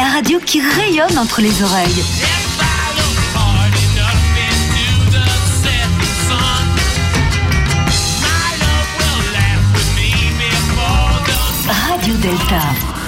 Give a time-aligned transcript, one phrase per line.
[0.00, 2.04] la radio qui rayonne entre les oreilles.
[11.68, 12.99] Radio Delta.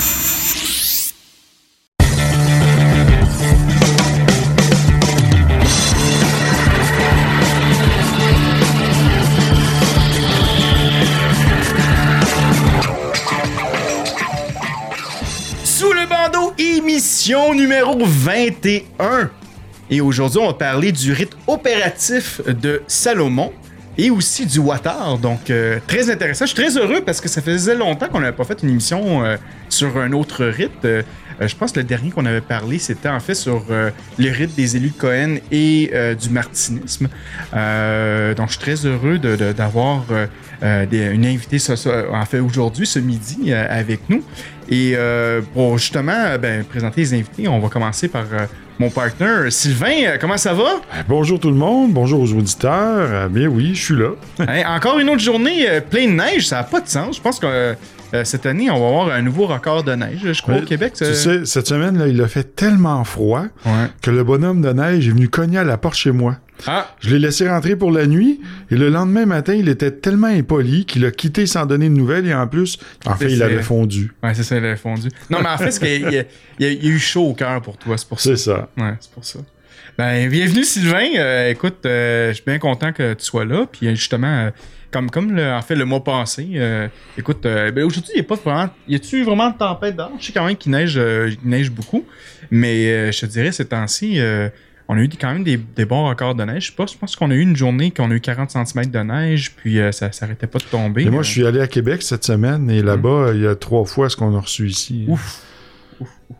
[17.23, 19.31] Émission numéro 21.
[19.91, 23.53] Et aujourd'hui, on va parler du rite opératif de Salomon
[23.97, 25.19] et aussi du Watar.
[25.19, 26.47] Donc, euh, très intéressant.
[26.47, 29.25] Je suis très heureux parce que ça faisait longtemps qu'on n'avait pas fait une émission
[29.25, 29.37] euh,
[29.69, 30.85] sur un autre rite.
[31.41, 34.31] Euh, je pense que le dernier qu'on avait parlé, c'était en fait sur euh, le
[34.31, 37.09] rite des élus de Cohen et euh, du martinisme.
[37.53, 40.05] Donc, je suis très heureux de- de- d'avoir
[40.63, 44.23] une invitée, ce- en fait, aujourd'hui, ce midi, avec nous.
[44.69, 44.95] Et
[45.55, 48.25] pour justement ben, présenter les invités, on va commencer par
[48.79, 50.17] mon partner Sylvain.
[50.21, 50.81] Comment ça va?
[51.09, 53.29] Bonjour tout le monde, bonjour aux auditeurs.
[53.29, 54.11] Bien oui, je suis là.
[54.77, 57.17] Encore une autre journée pleine de neige, ça n'a pas de sens.
[57.17, 57.75] Je pense que
[58.15, 60.63] euh, euh, cette année, on va avoir un nouveau record de neige, je crois, au
[60.63, 60.93] Québec.
[60.97, 63.87] Tu ça- sais, cette semaine, là, il a fait tellement froid Ouais.
[64.03, 66.37] que le bonhomme de neige est venu cogner à la porte chez moi.
[66.67, 70.29] Ah, Je l'ai laissé rentrer pour la nuit et le lendemain matin, il était tellement
[70.29, 73.63] impoli qu'il a quitté sans donner de nouvelles et en plus, en fait, il avait
[73.63, 74.13] fondu.
[74.23, 75.09] ouais, c'est ça, il avait fondu.
[75.29, 76.25] Non, mais en fait, c'est qu'il y a, il y a-
[76.61, 78.31] il a- il y a eu chaud au cœur pour toi, c'est pour ça.
[78.31, 78.69] C'est ça.
[78.79, 79.41] Ouais, c'est pour ça.
[79.99, 81.05] Ben, bienvenue Sylvain.
[81.19, 83.67] Euh, écoute, euh, je suis bien content que tu sois là.
[83.71, 84.51] Puis euh, justement, euh,
[84.93, 86.87] comme, comme le- en fait le mois passé, euh,
[87.19, 88.69] écoute, euh, ben, aujourd'hui, il n'y a pas vraiment.
[88.87, 90.13] Y a-tu vraiment de tempête dehors?
[90.21, 92.05] Je sais quand même qu'il neige, euh, il neige beaucoup.
[92.51, 94.21] Mais je te dirais, ces temps-ci,
[94.89, 96.65] on a eu quand même des, des bons records de neige.
[96.67, 98.91] Je sais pas, je pense qu'on a eu une journée qu'on a eu 40 cm
[98.91, 101.03] de neige, puis ça s'arrêtait pas de tomber.
[101.05, 103.85] Et moi, je suis allé à Québec cette semaine et là-bas, il y a trois
[103.87, 105.07] fois ce qu'on a reçu ici.
[105.09, 105.41] Ouf,
[106.01, 106.37] ouf, ouf.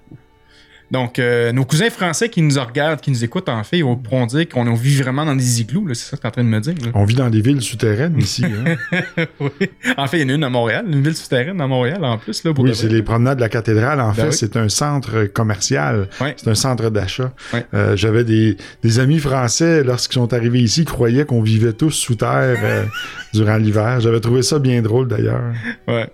[0.93, 4.27] Donc, euh, nos cousins français qui nous regardent, qui nous écoutent, en fait, ils pourront
[4.27, 5.87] dire qu'on vit vraiment dans des igloos.
[5.95, 6.75] C'est ça que tu es en train de me dire.
[6.85, 6.91] là.
[6.93, 8.45] On vit dans des villes souterraines ici.
[9.17, 9.25] hein.
[9.41, 9.71] oui.
[9.97, 12.19] En fait, il y en a une à Montréal, une ville souterraine à Montréal en
[12.19, 12.45] plus.
[12.45, 14.01] Là, pour Oui, c'est les promenades de la cathédrale.
[14.03, 14.33] En Ben fait, oui.
[14.35, 16.09] c'est un centre commercial.
[16.37, 17.33] C'est un centre d'achat.
[17.73, 22.17] Euh, J'avais des, des amis français, lorsqu'ils sont arrivés ici, croyaient qu'on vivait tous sous
[22.17, 22.85] terre euh,
[23.33, 24.01] durant l'hiver.
[24.01, 25.41] J'avais trouvé ça bien drôle, d'ailleurs.
[25.89, 26.07] Ouais.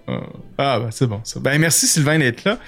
[0.56, 1.40] Ah, ben, c'est bon ça.
[1.40, 2.58] Ben, merci Sylvain d'être là.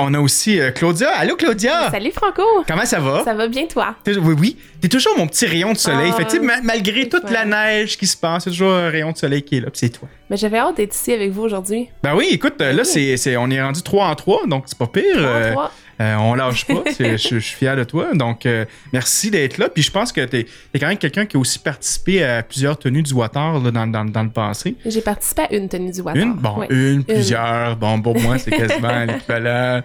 [0.00, 1.10] On a aussi Claudia.
[1.18, 1.90] Allô, Claudia.
[1.90, 2.42] Salut Franco!
[2.68, 3.24] Comment ça va?
[3.24, 3.96] Ça va bien toi?
[4.04, 4.56] T'es- Oui, oui.
[4.80, 6.12] T'es toujours mon petit rayon de soleil.
[6.16, 9.16] Ah, fait ma- malgré toute la neige qui se passe, c'est toujours un rayon de
[9.16, 9.68] soleil qui est là.
[9.72, 10.08] C'est toi.
[10.30, 11.88] Mais j'avais hâte d'être ici avec vous aujourd'hui.
[12.02, 12.88] Ben oui, écoute, euh, là, Oui.
[12.88, 15.02] c'est, c'est- on est rendu 3 en 3, donc c'est pas pire.
[15.14, 15.70] Trois, Euh, trois.
[16.02, 16.82] Euh, on lâche pas.
[16.98, 18.14] Je je suis fier de toi.
[18.14, 19.68] Donc, euh, merci d'être là.
[19.68, 22.78] Puis je pense que t'es es quand même quelqu'un qui a aussi participé à plusieurs
[22.78, 24.76] tenues du water là, dans, dans- dans le passé.
[24.84, 26.22] J'ai participé à une tenue du water.
[26.22, 26.66] Une, bon, Ouais.
[26.70, 27.76] une, plusieurs.
[27.76, 29.82] Bon, pour moi, c'est quasiment l'équivalent.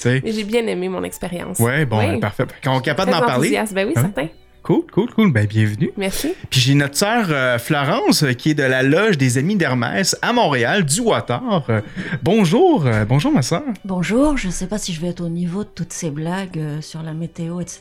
[0.00, 1.58] Tu j'ai bien aimé mon expérience.
[1.58, 2.20] Ouais, bon, Oui.
[2.20, 2.44] parfait.
[2.62, 3.50] Quand on est capable d'en parler.
[3.50, 4.02] Ben oui, oui?
[4.02, 4.28] certain.
[4.68, 5.32] Cool, cool, cool.
[5.32, 5.90] Ben, bienvenue.
[5.96, 6.34] Merci.
[6.50, 10.14] Puis j'ai notre sœur euh, Florence euh, qui est de la loge des Amis d'Hermès
[10.20, 11.40] à Montréal, du Water.
[11.70, 11.80] Euh,
[12.22, 13.62] bonjour, euh, bonjour ma sœur.
[13.86, 16.58] Bonjour, je ne sais pas si je vais être au niveau de toutes ces blagues
[16.58, 17.80] euh, sur la météo, etc.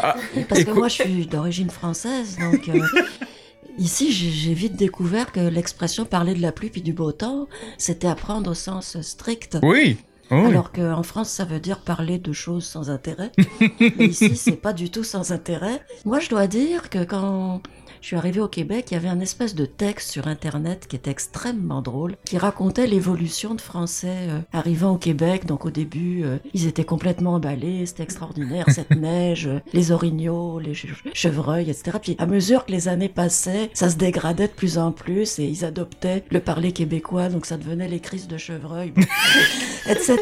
[0.00, 0.16] Ah,
[0.48, 2.80] Parce écoute- que moi, je suis d'origine française, donc euh,
[3.78, 7.46] ici, j'ai j'ai vite découvert que l'expression parler de la pluie puis du beau temps,
[7.76, 9.58] c'était à prendre au sens strict.
[9.62, 9.98] Oui.
[10.30, 10.46] Oui.
[10.46, 13.32] Alors qu'en France, ça veut dire parler de choses sans intérêt.
[13.80, 15.82] Mais ici, c'est pas du tout sans intérêt.
[16.04, 17.62] Moi, je dois dire que quand
[18.00, 20.96] je suis arrivée au Québec, il y avait un espèce de texte sur Internet qui
[20.96, 25.44] était extrêmement drôle, qui racontait l'évolution de Français euh, arrivant au Québec.
[25.46, 30.58] Donc au début, euh, ils étaient complètement emballés, c'était extraordinaire, cette neige, euh, les orignaux,
[30.60, 31.98] les che- chevreuils, etc.
[32.00, 35.44] Puis à mesure que les années passaient, ça se dégradait de plus en plus et
[35.44, 38.92] ils adoptaient le parler québécois, donc ça devenait les crises de chevreuil,
[39.88, 40.18] etc.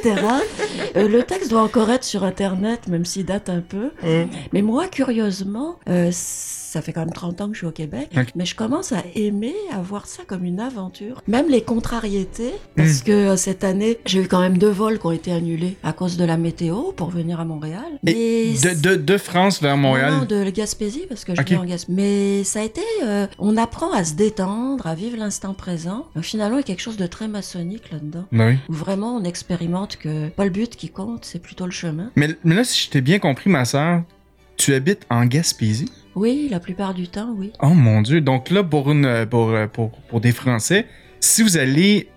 [0.95, 3.91] Le texte doit encore être sur Internet, même s'il date un peu.
[4.53, 5.77] Mais moi, curieusement,
[6.11, 8.11] ça fait quand même 30 ans que je suis au Québec.
[8.35, 11.23] Mais je commence à aimer, à voir ça comme une aventure.
[11.29, 15.07] Même les contrariétés, parce que euh, cette année, j'ai eu quand même deux vols qui
[15.07, 17.85] ont été annulés à cause de la météo pour venir à Montréal.
[18.07, 20.13] Et Mais de, de, de France vers Montréal?
[20.13, 21.49] non, de Gaspésie, parce que je Ok.
[21.49, 21.97] viens en Gaspésie.
[21.97, 22.83] Mais ça a été...
[23.05, 26.07] euh, on apprend à se détendre, à vivre l'instant présent.
[26.15, 28.25] Donc, finalement, il y a quelque chose de très maçonnique là-dedans.
[28.33, 28.59] Ben oui.
[28.69, 32.11] Où vraiment, on expérimente que pas le but qui compte, c'est plutôt le chemin.
[32.17, 34.03] Mais, mais là, si je t'ai bien compris, ma soeur,
[34.57, 35.91] tu habites en Gaspésie?
[36.19, 37.53] Oui, la plupart du temps, oui.
[37.63, 38.21] Oh mon dieu.
[38.21, 40.87] Donc là, pour, une, pour, euh, pour, pour des Français,
[41.21, 42.09] si vous allez.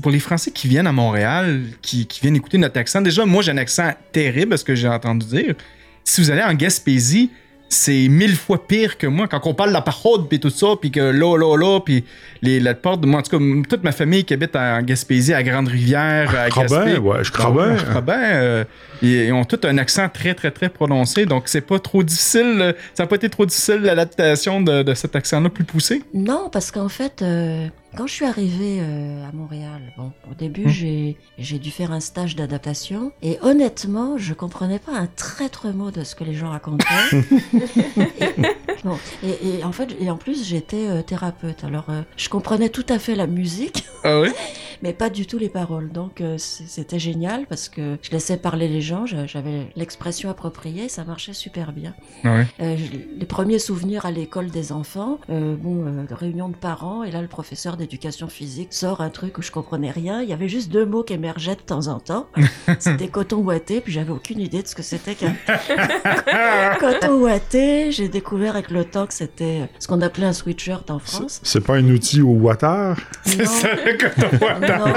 [0.00, 3.42] pour les Français qui viennent à Montréal, qui, qui viennent écouter notre accent, déjà, moi
[3.42, 5.56] j'ai un accent terrible, ce que j'ai entendu dire.
[6.04, 7.30] Si vous allez en Gaspésie,
[7.74, 9.26] c'est mille fois pire que moi.
[9.28, 12.04] Quand on parle de la parole, puis tout ça, puis que là, là, là, puis
[12.42, 15.34] les, la porte de moi, en tout cas, toute ma famille qui habite en Gaspésie,
[15.34, 16.98] à Grande-Rivière, à Je crois Gaspé.
[16.98, 17.76] ouais, je crois Ouais, bien.
[17.78, 18.64] je crois bien, euh,
[19.02, 22.56] ils, ils ont tous un accent très, très, très prononcé, donc c'est pas trop difficile.
[22.60, 26.02] euh, Ça n'a pas été trop difficile l'adaptation de, de cet accent-là plus poussé?
[26.14, 30.64] Non, parce qu'en fait, euh, quand je suis arrivée euh, à Montréal, bon, au début,
[30.66, 31.14] Hmm.
[31.38, 33.12] j'ai dû faire un stage d'adaptation.
[33.22, 36.84] Et honnêtement, je comprenais pas un traître mot de ce que les gens racontaient.
[37.12, 38.26] et,
[38.84, 41.64] bon, et, et en fait, et en plus, j'étais euh, thérapeute.
[41.64, 44.28] Alors, euh, je comprenais tout à fait la musique, Ah oui?
[44.82, 45.90] mais pas du tout les paroles.
[45.92, 51.04] Donc, c'était génial parce que je laissais parler les gens, j'a- j'avais l'expression appropriée, ça
[51.04, 51.94] marchait super bien.
[52.24, 53.06] Ah oui?
[53.18, 57.76] Les premiers souvenirs à l'école des enfants, bon, réunion de parents, et là le professeur
[57.84, 60.22] d'éducation physique sort un truc où je comprenais rien.
[60.22, 62.26] Il y avait juste deux mots qui émergeaient de temps en temps.
[62.78, 65.34] C'était coton ouaté, puis j'avais aucune idée de ce que c'était qu'un
[66.80, 67.92] coton ouaté.
[67.92, 71.40] J'ai découvert avec le temps que c'était ce qu'on appelait un sweatshirt en France.
[71.42, 72.96] C'est pas un outil au water?
[73.24, 73.44] C'est Non.
[73.46, 73.68] ça,
[74.00, 74.94] quand on voit dans- Non.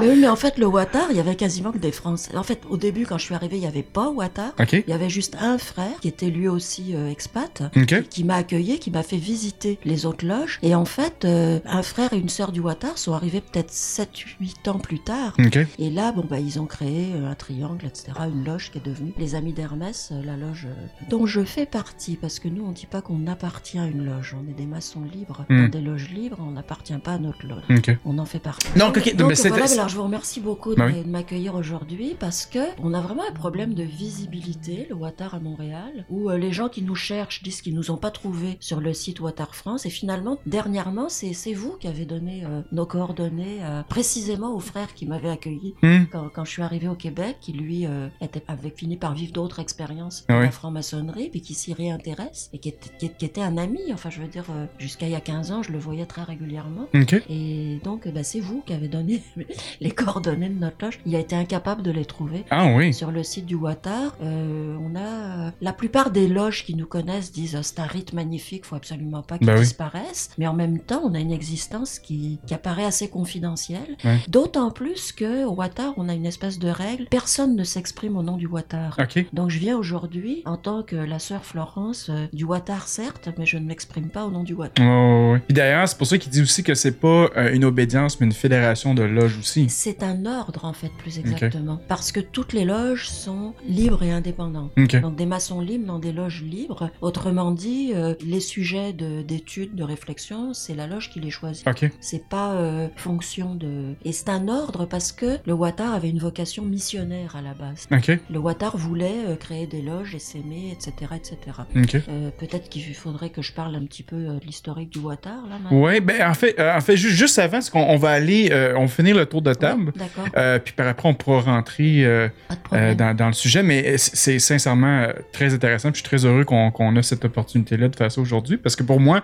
[0.00, 2.36] Mais oui, mais en fait, le Watar, il y avait quasiment que des Français.
[2.36, 4.52] En fait, au début, quand je suis arrivée, il n'y avait pas Watar.
[4.60, 4.72] Ok.
[4.72, 7.62] Il y avait juste un frère qui était lui aussi euh, expat,
[8.10, 10.58] qui m'a accueilli, qui m'a fait visiter les autres loges.
[10.62, 14.68] Et en fait, euh, un frère et une sœur du Watar sont arrivés peut-être 7-8
[14.68, 15.36] ans plus tard.
[15.78, 18.84] Et là, bon, bah, ils ont créé euh, un triangle, etc., une loge qui est
[18.84, 22.64] devenue les Amis d'Hermès, euh, la loge euh, dont je fais partie, parce que nous,
[22.64, 25.44] on dit pas qu'on appartient à une loge, on est des maçons libres.
[25.48, 25.64] Hmm.
[25.64, 27.62] Dans des loges libres, on n'appartient pas à notre loge.
[28.04, 28.66] On en fait partie.
[28.76, 31.02] Donc, ok, Donc, mais voilà, alors je vous remercie beaucoup de, Bah oui.
[31.02, 35.40] de m'accueillir aujourd'hui parce que on a vraiment un problème de visibilité, le Watar à
[35.40, 38.80] Montréal, où euh, les gens qui nous cherchent disent qu'ils nous ont pas trouvés sur
[38.80, 39.86] le site Watar France.
[39.86, 44.92] Et finalement, dernièrement, c'est vous qui avez donné euh, nos coordonnées euh, précisément au frère
[44.94, 46.04] qui m'avait accueilli Hmm.
[46.12, 49.32] quand, quand je suis arrivée au Québec, qui lui euh, était, avait fini par vivre
[49.32, 50.44] d'autres expériences Ah de oui.
[50.46, 54.10] la franc-maçonnerie, puis qui s'y réintéresse, et qui était, qui- qui était un ami, enfin
[54.10, 54.44] je veux dire,
[54.78, 56.86] jusqu'à il y a 15 ans, je le voyais très régulièrement.
[57.28, 59.22] Et donc, bah, c'est vous qui avez donné
[59.80, 60.98] les coordonnées de notre loge.
[61.06, 62.44] Il a été incapable de les trouver.
[62.50, 62.92] Ah oui.
[62.92, 67.56] Sur le site du Watar, on a la plupart des loges qui nous connaissent disent
[67.56, 69.60] euh, c'est un rite magnifique, faut absolument pas qu'il Bah oui.
[69.60, 70.30] disparaisse.
[70.38, 73.96] Mais en même temps, on a une existence qui, qui apparaît assez confidentielle.
[74.04, 74.18] Ouais.
[74.28, 78.22] D'autant plus que au Watar, on a une espèce de règle personne ne s'exprime au
[78.22, 78.96] nom du Watar.
[78.98, 79.24] Ok.
[79.32, 83.46] Donc je viens aujourd'hui en tant que la sœur Florence euh, du Watar certes, mais
[83.46, 84.84] je ne m'exprime pas au nom du Watar.
[84.84, 85.40] Ouais.
[85.46, 88.26] Puis d'ailleurs, c'est pour ça qu'il dit aussi que c'est pas euh, une obédience, mais
[88.26, 89.68] une fédération de loges aussi.
[89.68, 94.12] C'est un ordre en fait plus exactement, parce que toutes les loges sont libres et
[94.12, 94.72] indépendantes.
[94.76, 96.90] Donc des maçons libres dans des loges libres.
[97.00, 101.65] Autrement dit, euh, les sujets de- d'études, de, réflexion, c'est la loge qui les choisit.
[101.66, 101.90] Ok.
[102.00, 103.94] C'est pas euh, fonction de.
[104.04, 107.88] Et c'est un ordre parce que le Watar avait une vocation missionnaire à la base.
[107.90, 108.18] Ok.
[108.30, 111.36] Le Watar voulait euh, créer des loges et s'aimer, etc., etc.
[111.76, 111.96] Ok.
[112.08, 115.58] Euh, Peut-être qu'il faudrait que je parle un petit peu de l'historique du Watar là.
[115.60, 115.80] maintenant.
[115.80, 118.88] Ouais, ben en fait, en fait juste, juste avant, qu'on on va aller, on va
[118.88, 119.86] finir le tour de table.
[119.86, 120.60] Ouais, D'accord.
[120.64, 122.30] Puis par après, on pourra rentrer
[122.70, 125.90] dans, dans le sujet, mais c'est sincèrement très intéressant.
[125.90, 128.76] Puis je suis très heureux qu'on qu'on a cette opportunité-là de faire ça aujourd'hui, parce
[128.76, 129.22] que pour moi,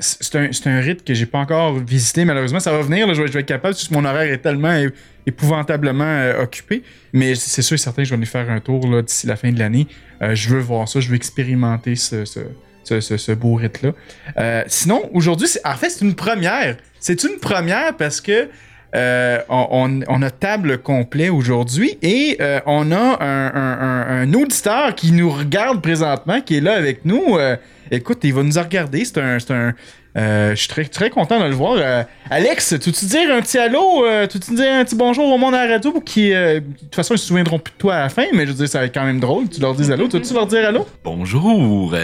[0.00, 2.24] c'est un, un rite que j'ai pas encore visité.
[2.24, 3.12] Malheureusement, ça va venir.
[3.14, 4.74] je, vais, je vais être capable, parce que mon horaire est tellement
[5.28, 6.82] épouvantablement euh, occupé.
[7.12, 9.52] Mais c'est sûr et certain que je vais aller faire un tour d'ici la fin
[9.52, 9.86] de l'année.
[10.22, 13.92] Euh, je veux voir ça, je veux expérimenter ce, ce, beau rite-là.
[14.38, 16.76] Euh, sinon, aujourd'hui, en fait, c'est une première.
[16.98, 18.48] C'est une première parce que
[18.94, 26.40] on, on- a table complet aujourd'hui et on a un, auditeur qui nous regarde présentement,
[26.40, 27.36] qui est là avec nous.
[27.90, 29.04] Écoute, il va nous regarder.
[29.04, 29.74] C'est un.
[30.18, 31.76] Euh, je suis très, très content de le voir.
[31.78, 34.04] Euh, Alex, tu tu dire un petit allô?
[34.04, 36.02] Euh, tu tu dire un petit bonjour au monde à la radio pour
[36.34, 38.50] euh, de toute façon, ils se souviendront plus de toi à la fin, mais je
[38.52, 40.08] veux dire, ça va être quand même drôle que tu leur dises allô.
[40.08, 40.86] Tu tu leur dire allô?
[41.04, 41.94] Bonjour.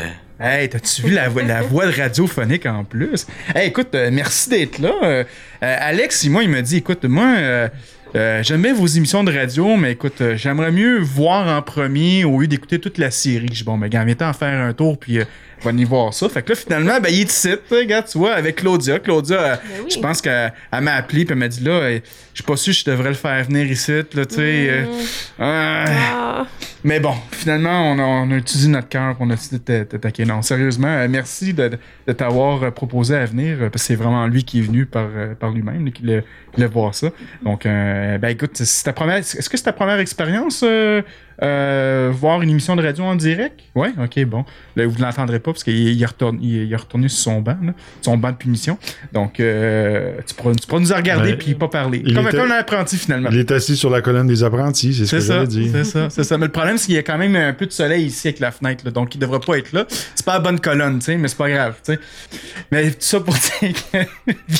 [0.41, 3.25] Hey, t'as-tu vu la, voix- la voix de radiophonique en plus?
[3.55, 5.25] Hey, écoute, euh, merci d'être là.
[5.65, 7.69] Euh, Alex, moi, il m'a dit, écoute, moi, euh,
[8.17, 12.25] Euh, J'aime bien vos émissions de radio, mais écoute, euh, j'aimerais mieux voir en premier
[12.25, 13.49] au lieu d'écouter toute la série.
[13.51, 15.25] Je dis, bon, mais gars, viens en faire un tour, puis euh,
[15.65, 16.29] on va y voir ça.
[16.29, 19.01] Fait que là, finalement, ben, il est ici, regarde, tu vois, avec Claudia.
[19.01, 19.91] Claudia, Ben oui.
[19.93, 22.01] je pense qu'elle elle m'a appelé, puis elle m'a dit, là, je
[22.35, 24.69] suis pas sûr que je devrais le faire venir ici, là, tu sais.
[24.71, 24.85] euh,
[25.41, 26.47] ah.
[26.85, 29.85] Mais bon, finalement, on a, on a utilisé notre cœur on a décidé de t'a-
[29.87, 30.25] t'attaquer.
[30.25, 31.71] Non, sérieusement, merci de,
[32.07, 35.09] de t'avoir proposé à venir, parce que c'est vraiment lui qui est venu par,
[35.41, 37.11] par lui-même, qui voulait voir ça.
[37.43, 41.03] Donc, euh, ben écoute, c'est ta première, est-ce que c'est ta première expérience, euh,
[41.43, 43.61] euh, voir une émission de radio en direct?
[43.75, 44.45] Ouais, ok, bon.
[44.77, 47.19] Là, vous ne l'entendrez pas, parce qu'il il est retourné, il, il est retourné sur
[47.33, 47.73] son banc, là,
[48.03, 48.79] son banc de punition.
[49.13, 51.37] Donc, euh, tu, pourras, tu pourras nous regarder Ouais.
[51.37, 52.03] puis pas parler.
[52.05, 53.31] Il Comme, était- comme un apprenti, finalement.
[53.33, 55.71] Il est assis sur la colonne des apprentis, c'est ce que ça, j'allais dire.
[55.73, 56.39] c'est ça, c'est ça.
[56.39, 58.41] Mais le problème, c'est qu'il y a quand même un peu de soleil ici avec
[58.41, 59.87] la fenêtre, là, donc il devrait pas être là.
[59.89, 62.01] C'est pas la bonne colonne, tu sais, mais c'est pas grave, tu sais.
[62.71, 63.99] Mais tout ça pour dire que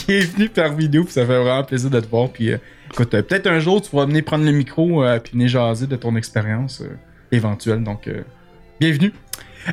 [0.07, 2.29] bienvenue par vidéo, puis ça fait vraiment plaisir de te voir.
[2.31, 2.59] Puis euh,
[2.95, 5.87] écoute, euh, peut-être un jour tu pourras venir prendre le micro euh, puis venir jaser
[5.87, 6.97] de ton expérience euh,
[7.33, 7.83] éventuelle.
[7.83, 8.23] Donc, euh,
[8.81, 9.13] bienvenue.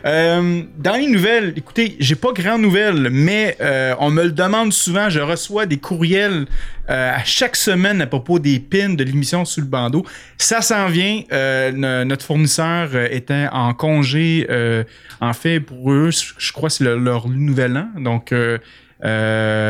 [0.06, 4.74] Euh, dans les nouvelles, écoutez, j'ai pas grand nouvelles, mais euh, on me le demande
[4.74, 5.10] souvent.
[5.10, 6.46] Je reçois des courriels
[6.92, 10.06] euh, à chaque semaine à propos des pins de l'émission sous le bandeau.
[10.38, 11.22] Ça s'en vient.
[11.32, 14.48] Euh, no- notre fournisseur euh, était en congé.
[15.22, 17.88] en fait, pour eux, je crois que c'est le- leur nouvel an.
[18.00, 18.58] Donc, euh,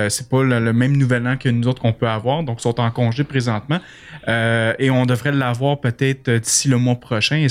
[0.10, 2.44] c'est pas le, même nouvel an que nous autres qu'on peut avoir.
[2.44, 3.80] Donc, ils sont en congé présentement.
[4.28, 7.46] Et on devrait l'avoir peut-être d'ici le mois prochain.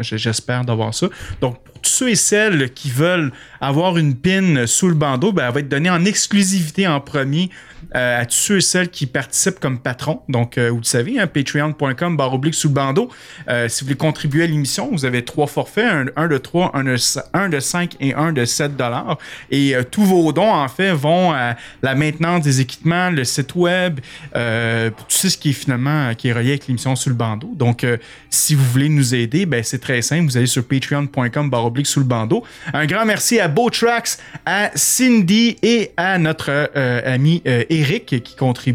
[0.00, 1.06] J'espère d'avoir ça.
[1.40, 5.46] Donc, pour tous ceux et celles qui veulent avoir une pin sous le bandeau, ben,
[5.48, 7.48] elle va être donnée en exclusivité en premier
[7.92, 10.22] à tous ceux et celles qui participent comme patrons.
[10.28, 13.10] Donc, euh, vous le savez, hein, patreon.com barre oblique sous le bandeau.
[13.48, 16.84] Euh, si vous voulez contribuer à l'émission, vous avez trois forfaits, un, de 3, un
[16.84, 16.96] de,
[17.34, 19.18] un de 5 et un de 7 dollars.
[19.50, 23.54] Et euh, tous vos dons, en fait, vont à la maintenance des équipements, le site
[23.54, 24.00] web,
[24.32, 27.50] tout ce qui est finalement qui est relié avec l'émission sous le bandeau.
[27.54, 27.86] Donc,
[28.30, 30.24] si vous voulez nous aider, ben, c'est très simple.
[30.24, 32.44] Vous allez sur patreon.com barre oblique sous le bandeau.
[32.72, 36.70] Un grand merci à Beautrax, à Cindy et à notre
[37.04, 38.67] ami Eric qui contribue.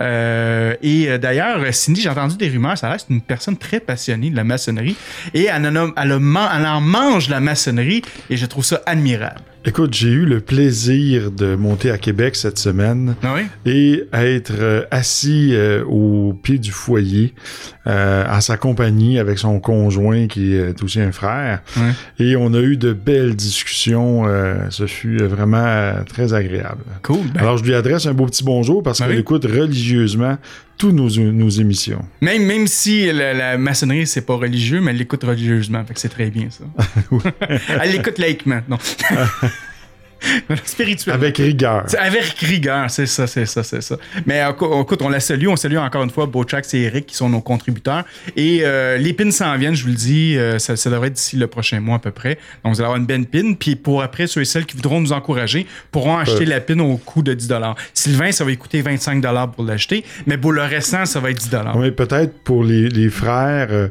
[0.00, 4.30] Euh, et euh, d'ailleurs, Cindy, j'ai entendu des rumeurs, ça reste une personne très passionnée
[4.30, 4.96] de la maçonnerie
[5.34, 9.42] et elle en, mange la maçonnerie et je trouve ça admirable.
[9.68, 13.42] Écoute, j'ai eu le plaisir de monter à Québec cette semaine Ah oui?
[13.70, 17.34] et être euh, assis euh, au pied du foyer
[17.88, 21.62] euh, en sa compagnie avec son conjoint qui est aussi un frère.
[22.20, 24.28] Et on a eu de belles discussions.
[24.28, 26.84] euh, ce fut vraiment très agréable.
[27.02, 27.26] Cool.
[27.34, 29.18] Ben, Alors, je lui adresse un beau petit bonjour parce qu'elle oui?
[29.18, 30.38] écoute religieusement
[30.76, 32.04] toutes nos, nos émissions.
[32.20, 35.84] même, même si la, la maçonnerie, c'est pas religieux, mais elle l'écoute religieusement.
[35.84, 36.64] Fait que c'est très bien, ça.
[37.80, 38.60] elle l'écoute laïquement.
[38.68, 38.78] Non.
[41.12, 41.84] Avec rigueur.
[41.98, 43.96] Avec rigueur, c'est ça, c'est ça, c'est ça.
[44.26, 47.06] Mais euh, écou- écoute, on la salue, on salue encore une fois Bochax et Eric
[47.06, 48.04] qui sont nos contributeurs.
[48.36, 51.14] Et euh, les pins s'en viennent, je vous le dis, euh, ça, ça devrait être
[51.14, 52.38] d'ici le prochain mois à peu près.
[52.64, 53.54] Donc vous allez avoir une belle pin.
[53.54, 56.96] Puis pour après, ceux et celles qui voudront nous encourager pourront acheter la pin au
[56.96, 57.48] coût de 10
[57.94, 59.22] Sylvain, ça va coûter 25
[59.54, 60.04] pour l'acheter.
[60.26, 63.88] Mais pour le restant, ça va être 10 Oui, peut-être pour les, les frères, euh,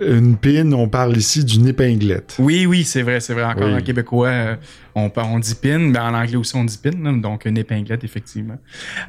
[0.00, 2.34] une pin, on parle ici d'une épinglette.
[2.38, 3.44] Oui, oui, c'est vrai, c'est vrai.
[3.44, 3.74] Encore Oui.
[3.74, 4.56] en québécois,
[4.96, 8.56] on, on dit pin, mais en anglais aussi on dit pin, donc une épinglette, effectivement.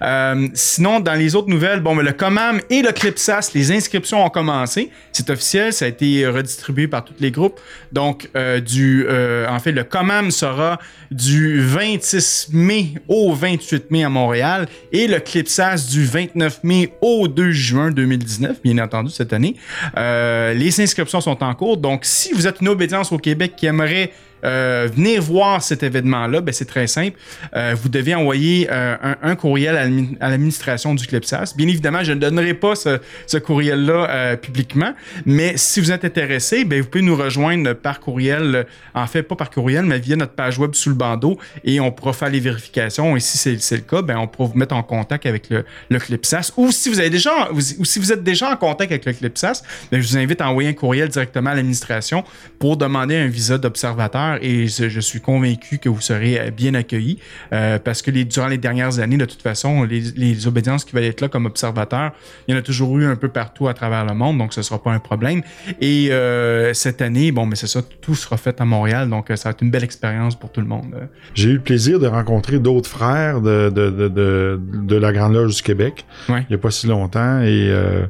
[0.02, 4.24] Euh, sinon, dans les autres nouvelles, bon, mais le COMAM et le CLIPSAS, les inscriptions
[4.24, 4.92] ont commencé.
[5.14, 7.60] C'est officiel, ça a été redistribué par tous les groupes.
[7.94, 10.78] Donc, euh, du, euh, en fait, le COMAM sera
[11.10, 17.30] du 26 mai au 28 mai à Montréal et le CLIPSAS du 29 mai au
[17.30, 19.56] 2 juin 2019, bien entendu, cette année.
[19.96, 21.78] Les inscriptions sont en cours.
[21.78, 24.12] Donc, si vous êtes une obédience au Québec qui aimerait
[24.48, 27.18] euh, venir voir cet événement-là, ben, c'est très simple.
[27.56, 31.54] Euh, vous devez envoyer euh, un, courriel à l'admi- à l'administration du CLIPSAS.
[31.56, 34.94] Bien évidemment, je ne donnerai pas ce, courriel-là euh, publiquement,
[35.26, 39.36] mais si vous êtes intéressé, ben, vous pouvez nous rejoindre par courriel, en fait, pas
[39.36, 42.40] par courriel, mais via notre page web sous le bandeau, et on pourra faire les
[42.40, 43.16] vérifications.
[43.16, 46.00] Et si c'est le cas, ben, on pourra vous mettre en contact avec le, le
[46.00, 46.54] CLIPSAS.
[46.58, 50.18] Ou si vous avez déjà, êtes déjà en contact avec le CLIPSAS, ben, je vous
[50.18, 52.24] invite à envoyer un courriel directement à l'administration
[52.60, 57.20] pour demander un visa d'observateur et je, suis convaincu que vous serez euh, bien accueillis
[57.54, 60.94] euh, parce que les, durant les dernières années, de toute façon, les, les obédiences qui
[60.96, 62.12] veulent être là comme observateurs,
[62.48, 64.62] il y en a toujours eu un peu partout à travers le monde, donc ce
[64.62, 65.42] sera pas un problème.
[65.82, 69.50] Et euh, cette année, bon, mais c'est ça, tout sera fait à Montréal, donc ça
[69.50, 71.08] va être une belle expérience pour tout le monde.
[71.34, 75.34] J'ai eu le plaisir de rencontrer d'autres frères de, de, de, de, de la Grande
[75.34, 76.42] Loge du Québec Ouais.
[76.42, 78.06] il n'y a pas si longtemps et euh,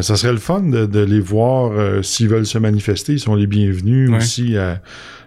[0.00, 3.12] ça serait le fun de, de les voir s'ils veulent se manifester.
[3.12, 4.16] Ils sont les bienvenus Ouais.
[4.16, 4.80] aussi à,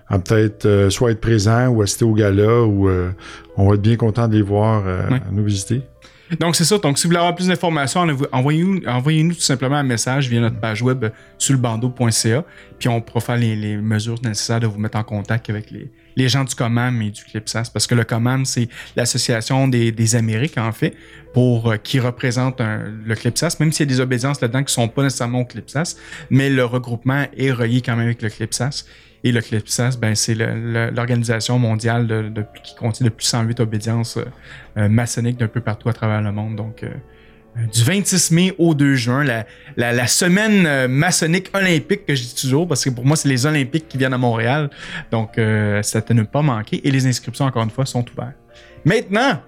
[0.07, 3.11] à peut-être euh, soit être présents ou assister au gala ou euh,
[3.57, 5.21] on va être bien content de les voir euh, Ouais.
[5.31, 5.81] nous visiter.
[6.39, 6.79] Donc, c'est ça.
[6.79, 10.41] Donc, si vous voulez avoir plus d'informations, envoyez- envoyez-nous envoyez-nous tout simplement un message via
[10.41, 11.05] notre page web
[11.37, 12.43] sur le bandeau.ca.
[12.79, 15.91] Puis, on pourra faire les, les mesures nécessaires de vous mettre en contact avec les,
[16.15, 17.69] les gens du COMAM et du CLIPSAS.
[17.71, 20.95] Parce que le COMAM, c'est l'Association des, des Amériques, en fait,
[21.33, 24.73] pour euh, qui représente un- le CLIPSAS, même s'il y a des obédiences là-dedans qui
[24.73, 25.95] sont pas nécessairement au CLIPSAS,
[26.31, 28.85] mais le regroupement est relié quand même avec le CLIPSAS.
[29.25, 34.25] Et le CLIPSAS, ben, c'est l'organisation mondiale de, de- qui contient depuis 108 obédiences euh,
[34.77, 36.55] euh, maçonniques d'un peu partout à travers le monde.
[36.55, 36.89] Donc, euh,
[37.73, 39.23] du 26 mai au 2 juin,
[39.75, 43.87] la, semaine maçonnique olympique que je dis toujours, parce que pour moi, c'est les Olympiques
[43.87, 44.69] qui viennent à Montréal.
[45.09, 46.85] Donc, ça ne pas manquer.
[46.85, 48.35] Et les inscriptions, encore une fois, sont ouvertes.
[48.83, 49.41] Maintenant,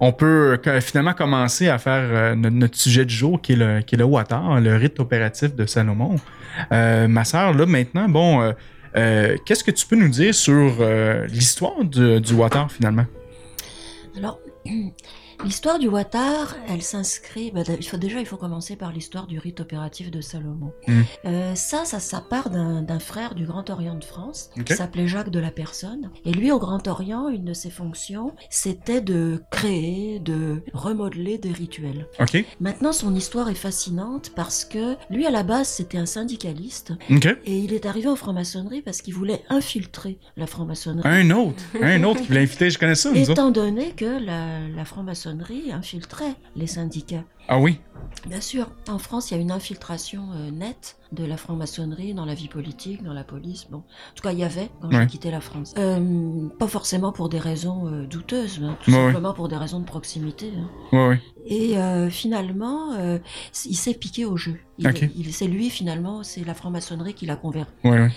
[0.00, 4.04] on peut finalement commencer à faire notre, sujet du jour, qui est le, qui le
[4.04, 6.16] le rite opératif de Salomon.
[6.70, 8.52] Ma sœur, là, maintenant, bon,
[8.96, 13.06] euh, qu'est-ce que tu peux nous dire sur euh, l'histoire du, du Watar, finalement?
[14.16, 14.38] Alors,
[15.44, 17.50] l'histoire du Watar, elle s'inscrit.
[17.50, 20.72] bah, il faut déjà, il faut commencer par l'histoire du rite opératif de Salomon.
[20.86, 21.00] Mm.
[21.26, 25.30] Euh, ça, ça, ça part d'un frère du Grand Orient de France qui s'appelait Jacques
[25.30, 26.10] de la Personne.
[26.24, 31.52] Et lui, au Grand Orient, une de ses fonctions, c'était de créer, de remodeler des
[31.52, 32.06] rituels.
[32.60, 36.92] Maintenant, son histoire est fascinante parce que lui, à la base, c'était un syndicaliste
[37.44, 41.08] et il est arrivé en franc-maçonnerie parce qu'il voulait infiltrer la franc-maçonnerie.
[41.08, 41.62] Un autre.
[41.80, 43.30] Un autre qui voulait inviter, je connais ça, autres.
[43.30, 45.23] Étant donné que la, la franc-maçonnerie
[45.72, 47.24] infiltrait les syndicats.
[47.48, 47.80] Ah oui?
[48.26, 52.24] Bien sûr, en France, il y a une infiltration euh, nette de la franc-maçonnerie dans
[52.24, 53.66] la vie politique, dans la police.
[53.70, 55.02] Bon, en tout cas, il y avait quand Ouais.
[55.02, 55.74] j'ai quitté la France.
[55.78, 59.04] Euh, pas forcément pour des raisons euh, douteuses, mais tout Ouais, ouais.
[59.12, 60.52] simplement pour des raisons de proximité.
[60.56, 60.96] hein.
[61.10, 61.20] Ouais.
[61.46, 61.74] Et
[62.08, 62.96] finalement,
[63.66, 64.58] il s'est piqué au jeu.
[64.78, 67.70] Il, c'est lui, finalement, c'est la franc-maçonnerie qui l'a converti.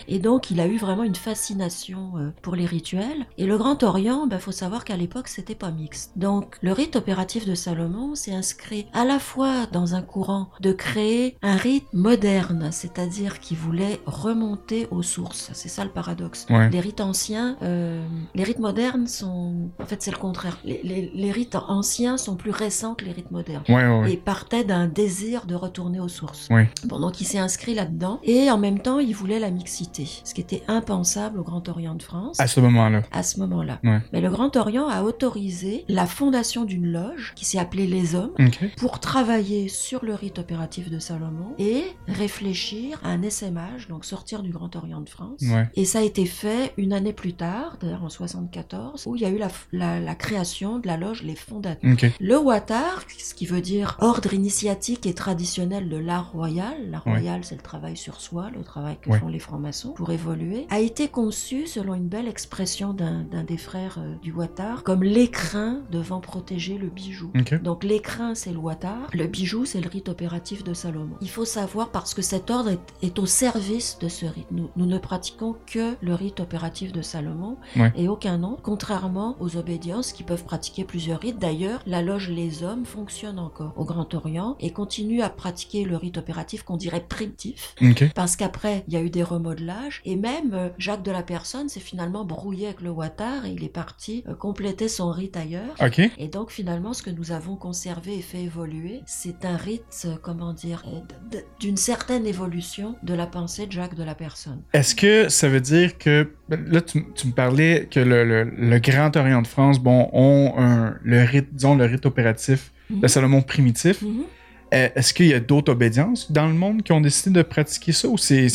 [0.07, 3.25] Et donc, il a eu vraiment une fascination pour les rituels.
[3.37, 6.13] Et le Grand Orient, il faut savoir qu'à l'époque, c'était pas mixte.
[6.17, 10.71] Donc, le rite opératif de Salomon s'est inscrit à la fois dans un courant de
[10.71, 15.49] créer un rite moderne, c'est-à-dire qui voulait remonter aux sources.
[15.53, 16.45] C'est ça le paradoxe.
[16.49, 16.69] Ouais.
[16.69, 18.05] Les rites anciens, euh,
[18.35, 20.57] les rites modernes sont, en fait, c'est le contraire.
[20.63, 24.13] Les, les- les rites anciens sont plus récents que les rites modernes Ouais, ouais, ouais.
[24.13, 26.49] et partait d'un désir de retourner aux sources.
[26.85, 30.33] Bon, donc il s'est inscrit là-dedans et en même temps il voulait la mixité, ce
[30.33, 33.01] qui était impensable au Grand Orient de France À ce moment-là.
[33.11, 33.79] à ce moment-là.
[34.11, 38.31] Mais le Grand Orient a autorisé la fondation d'une loge qui s'est appelée Les Hommes
[38.39, 38.59] OK.
[38.77, 44.43] pour travailler sur le rite opératif de Salomon et réfléchir à un essaimage, donc sortir
[44.43, 45.39] du Grand Orient de France.
[45.43, 45.65] Ouais.
[45.75, 49.25] Et ça a été fait une année plus tard, d'ailleurs en 74, où il y
[49.25, 51.89] a eu la, la- la création de la loge Les Fondateurs.
[52.19, 57.13] Le Watar, ce qui veut dire ordre initiatique et traditionnel de l'art royal, l'art Ouais.
[57.13, 59.19] royal c'est le travail sur soi, le travail que Ouais.
[59.19, 63.99] font les francs-maçons pour évoluer, a été conçu selon une belle expression d'un des frères
[63.99, 67.31] euh, du Watar, comme l'écrin devant protéger le bijou.
[67.63, 71.15] Donc l'écrin c'est le Watar, le bijou c'est le rite opératif de Salomon.
[71.21, 74.47] Il faut savoir parce que cet ordre est, est au service de ce rite.
[74.51, 77.91] Nous, nous ne pratiquons que le rite opératif de Salomon Ouais.
[77.95, 81.39] et aucun autre, contrairement aux obédiences qui peuvent pratiquer plusieurs rites.
[81.39, 85.97] D'ailleurs, la loge Les Hommes fonctionne encore au Grand Orient et continue à pratiquer le
[85.97, 87.75] rite opératif qu'on dirait primitif.
[88.15, 91.69] Parce qu'après, il y a eu des remodelages et même euh, Jacques de la Personne
[91.69, 95.75] s'est finalement brouillé avec le Watar et il est parti euh, compléter son rite ailleurs.
[96.17, 100.15] Et donc finalement, ce que nous avons conservé et fait évoluer, c'est un rite, euh,
[100.21, 104.61] comment dire, euh, d'une certaine évolution de la pensée de Jacques de la Personne.
[104.73, 108.43] Est-ce que ça veut dire que ben, là tu, tu me parlais que le, le-
[108.43, 112.95] le Grand Orient de France bon ont un, le rite disons le rite opératif de
[112.95, 113.07] Mhm.
[113.07, 114.01] Salomon primitif.
[114.01, 114.23] Mhm.
[114.71, 118.07] Est-ce qu'il y a d'autres obédiences dans le monde qui ont décidé de pratiquer ça
[118.07, 118.49] ou c'est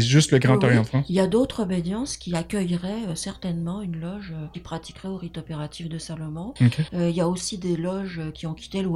[0.00, 0.64] juste le Grand Oui.
[0.66, 1.06] Orient France?
[1.08, 5.16] Il y a d'autres obédiences qui accueilleraient euh, certainement une loge euh, qui pratiquerait au
[5.16, 6.54] rite opératif de Salomon.
[6.94, 8.88] Euh, il y a aussi des loges euh, qui ont quitté le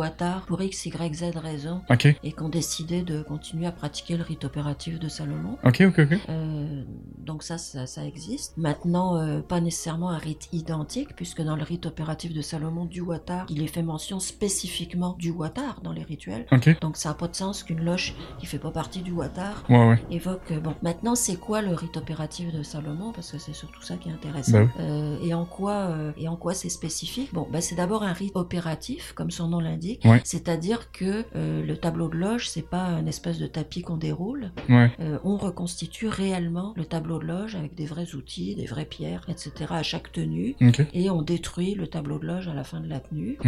[0.47, 2.07] pour X, Y, Z raison Ok.
[2.07, 5.57] et qui ont décidé de continuer à pratiquer le rite opératif de Salomon.
[5.65, 6.19] Ok, ok, ok.
[6.29, 6.83] Euh,
[7.19, 8.57] donc ça, ça, ça existe.
[8.57, 13.01] Maintenant, euh, pas nécessairement un rite identique, puisque dans le rite opératif de Salomon du
[13.01, 16.47] Watar, il est fait mention spécifiquement du Watar dans les rituels.
[16.81, 19.89] Donc ça n'a pas de sens qu'une loge qui fait pas partie du Watar Ouais,
[19.89, 19.99] ouais.
[20.11, 20.51] évoque.
[20.51, 23.13] euh, Bon, maintenant c'est quoi le rite opératif de Salomon?
[23.13, 24.53] Parce que c'est surtout ça qui est intéressant.
[24.53, 24.83] Ben oui.
[24.85, 27.33] Euh, et en quoi euh, et en quoi c'est spécifique?
[27.33, 30.03] Bon, ben c'est d'abord un rite opératif, comme son nom l'indique.
[30.05, 30.21] Ouais.
[30.25, 34.51] C'est-à-dire que euh, le tableau de loge, c'est pas un espèce de tapis qu'on déroule.
[35.25, 39.53] On reconstitue réellement le tableau de loge avec des vrais outils, des vraies pierres, etc.
[39.71, 40.57] à chaque tenue.
[40.93, 43.39] Et on détruit le tableau de loge à la fin de la tenue.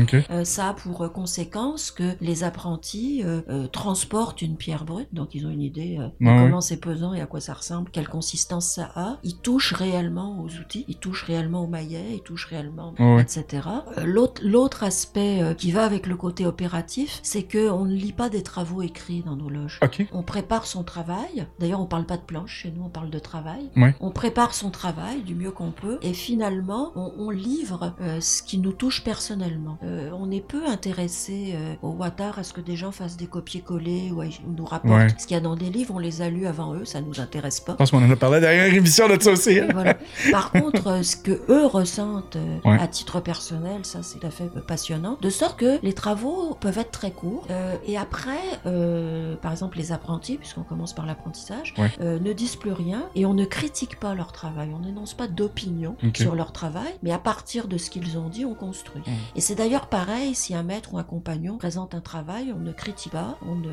[0.45, 5.47] Ça a pour conséquence que les apprentis euh, euh, transportent une pierre brute, donc ils
[5.47, 8.67] ont une idée euh, de comment c'est pesant et à quoi ça ressemble, quelle consistance
[8.67, 9.19] ça a.
[9.23, 13.69] Ils touchent réellement aux outils, ils touchent réellement aux maillets, ils touchent réellement, etc.
[14.05, 18.43] L'autre aspect qui va avec le côté opératif, c'est que on ne lit pas des
[18.43, 19.81] travaux écrits dans nos loges.
[20.13, 21.47] On prépare son travail.
[21.59, 23.71] D'ailleurs, on parle pas de planche chez nous, on parle de travail.
[24.01, 28.59] On prépare son travail du mieux qu'on peut, et finalement, on, on livre ce qui
[28.59, 29.79] nous touche personnellement.
[29.83, 34.23] On est peu intéressé au Watar à ce que des gens fassent des copier-coller ou,
[34.57, 35.09] nous rapportent Ouais.
[35.19, 35.95] ce qu'il y a dans des livres.
[35.95, 37.73] On les a lus avant eux, ça nous intéresse pas.
[37.73, 39.59] Je pense qu'on en a parlé dernière émission de ça aussi.
[39.59, 39.69] hein.
[39.73, 39.95] Voilà.
[40.31, 42.79] Par contre, euh, ce que eux ressentent euh, Ouais.
[42.81, 45.19] à titre personnel, ça c'est tout à fait passionnant.
[45.21, 47.47] De sorte que les travaux peuvent être très courts.
[47.51, 51.91] euh, et après, euh, par exemple, les apprentis, puisqu'on commence par l'apprentissage, Ouais.
[52.01, 54.71] euh, ne disent plus rien et on ne critique pas leur travail.
[54.75, 58.45] On n'énonce pas d'opinion sur leur travail, mais à partir de ce qu'ils ont dit,
[58.45, 59.03] on construit.
[59.37, 62.73] Et c'est d'ailleurs pareil si un maître ou un compagnon présente un travail, on ne
[62.73, 63.69] critique pas, on ne,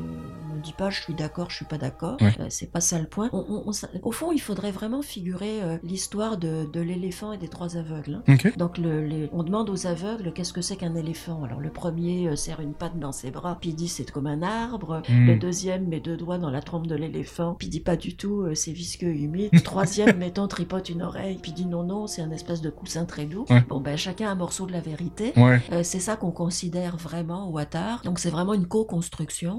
[0.52, 2.17] on ne dit pas je suis d'accord, je suis pas d'accord.
[2.21, 2.34] Ouais.
[2.39, 3.30] Euh, c'est pas ça le point.
[3.34, 3.71] On- on-
[4.04, 8.21] au fond, il faudrait vraiment figurer euh, l'histoire de, de l'éléphant et des trois aveugles.
[8.28, 8.36] hein.
[8.58, 11.43] Donc le- les- on demande aux aveugles qu'est-ce que c'est qu'un éléphant?
[11.43, 14.28] Alors le premier euh, serre une patte dans ses bras, puis il dit c'est comme
[14.28, 15.02] un arbre.
[15.10, 15.28] Mm.
[15.28, 18.41] Le deuxième met deux doigts dans la trompe de l'éléphant, puis dit pas du tout,
[18.41, 19.50] euh, c'est visqueux, humide.
[19.54, 23.06] Le troisième mettons tripote une oreille, puis dit non non, c'est un espèce de coussin
[23.06, 23.45] très doux.
[23.50, 23.63] Ouais.
[23.69, 25.34] Bon ben chacun a un morceau de la vérité.
[25.38, 25.60] Ouais.
[25.84, 28.02] C'est ça qu'on considère vraiment au Watar.
[28.04, 29.01] Donc c'est vraiment une co-construction.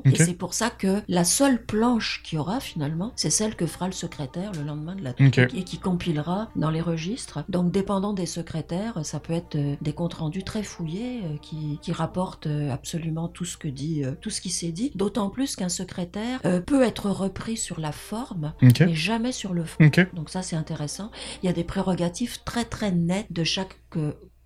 [0.06, 0.12] Ok.
[0.12, 3.66] Et c'est pour ça que la seule planche qu'il y aura finalement, c'est celle que
[3.66, 5.38] fera le secrétaire le lendemain de la Ok.
[5.38, 7.44] et qui compilera dans les registres.
[7.48, 11.78] Donc dépendant des secrétaires, ça peut être euh, des comptes rendus très fouillés euh, qui,
[11.82, 14.90] qui rapportent euh, absolument tout ce que dit, tout ce qui s'est dit.
[14.94, 18.80] D'autant plus qu'un secrétaire peut être repris sur la forme, Ok.
[18.80, 19.78] mais jamais sur le fond.
[20.14, 21.10] Donc ça c'est intéressant.
[21.42, 23.78] Il y a des prérogatives très très nettes de chaque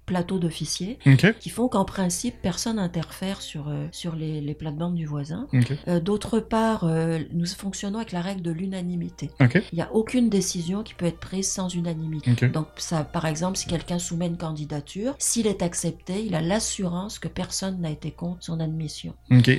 [0.08, 1.34] euh, plateau d'officier Ok.
[1.40, 5.46] qui font qu'en principe personne n'interfère sur, euh, sur les, les plates-bandes du voisin.
[5.88, 9.30] Euh, D'autre part, euh, nous fonctionnons avec la règle de l'unanimité.
[9.40, 12.32] Il n'y a aucune décision qui peut être prise sans unanimité.
[12.48, 17.18] Donc, ça, par exemple, si quelqu'un soumet une candidature, s'il est accepté, il a l'assurance
[17.18, 19.14] que personne n'a été contre son admission.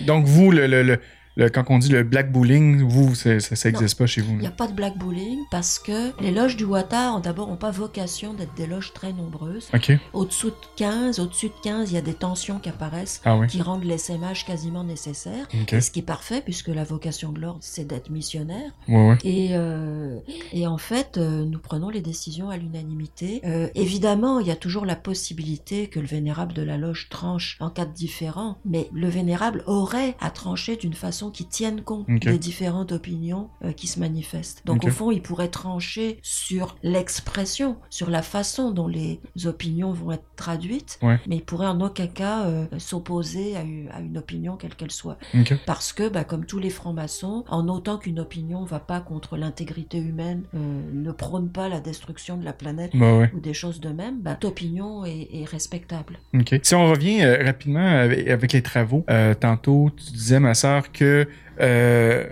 [0.06, 1.00] Donc, vous, le, le, le,
[1.38, 4.34] le- quand on dit le black bullying, vous, ça, ça existe pas chez vous.
[4.34, 7.72] Il n'y a pas de blackballing parce que les loges du ont d'abord, n'ont pas
[7.72, 9.70] vocation d'être des loges très nombreuses.
[9.74, 9.92] Ok.
[10.14, 13.48] Au-dessous de 15, au-dessus de 15, il y a des tensions qui apparaissent Ah oui.
[13.48, 15.48] qui rendent l'essaimage quasiment nécessaire.
[15.62, 15.74] Ok.
[15.74, 18.72] Et ce qui est parfait puisque la vocation de l'ordre, c'est d'être missionnaire.
[18.88, 19.18] Ouais, ouais.
[19.24, 20.18] Et, euh,
[20.52, 23.42] et en fait, euh, nous prenons les décisions à l'unanimité.
[23.46, 27.58] Euh, évidemment, il y a toujours la possibilité que le vénérable de la loge tranche
[27.60, 32.08] en cas de différent, mais le vénérable aurait à trancher d'une façon qui tienne compte
[32.10, 34.62] des différentes opinions euh, qui se manifestent.
[34.66, 40.12] Donc au fond, il pourrait trancher sur l'expression, sur la façon dont les opinions vont
[40.12, 41.20] être traduites, Ouais.
[41.28, 44.92] mais il pourrait en aucun cas euh, s'opposer à, une- à une opinion quelle qu'elle
[44.92, 45.18] soit.
[45.66, 49.98] Parce que, bah, comme tous les francs-maçons, en autant qu'une opinion va pas contre l'intégrité
[49.98, 53.32] humaine, euh, ne prône pas la destruction de la planète Bah ouais.
[53.36, 56.20] ou des choses de même, bah, opinion est, est respectable.
[56.64, 59.06] Si on revient rapidement avec, avec les travaux,
[59.40, 61.17] tantôt, tu disais, ma sœur, que
[61.60, 62.26] euh,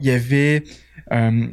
[0.00, 0.64] il y avait...
[1.12, 1.46] euh,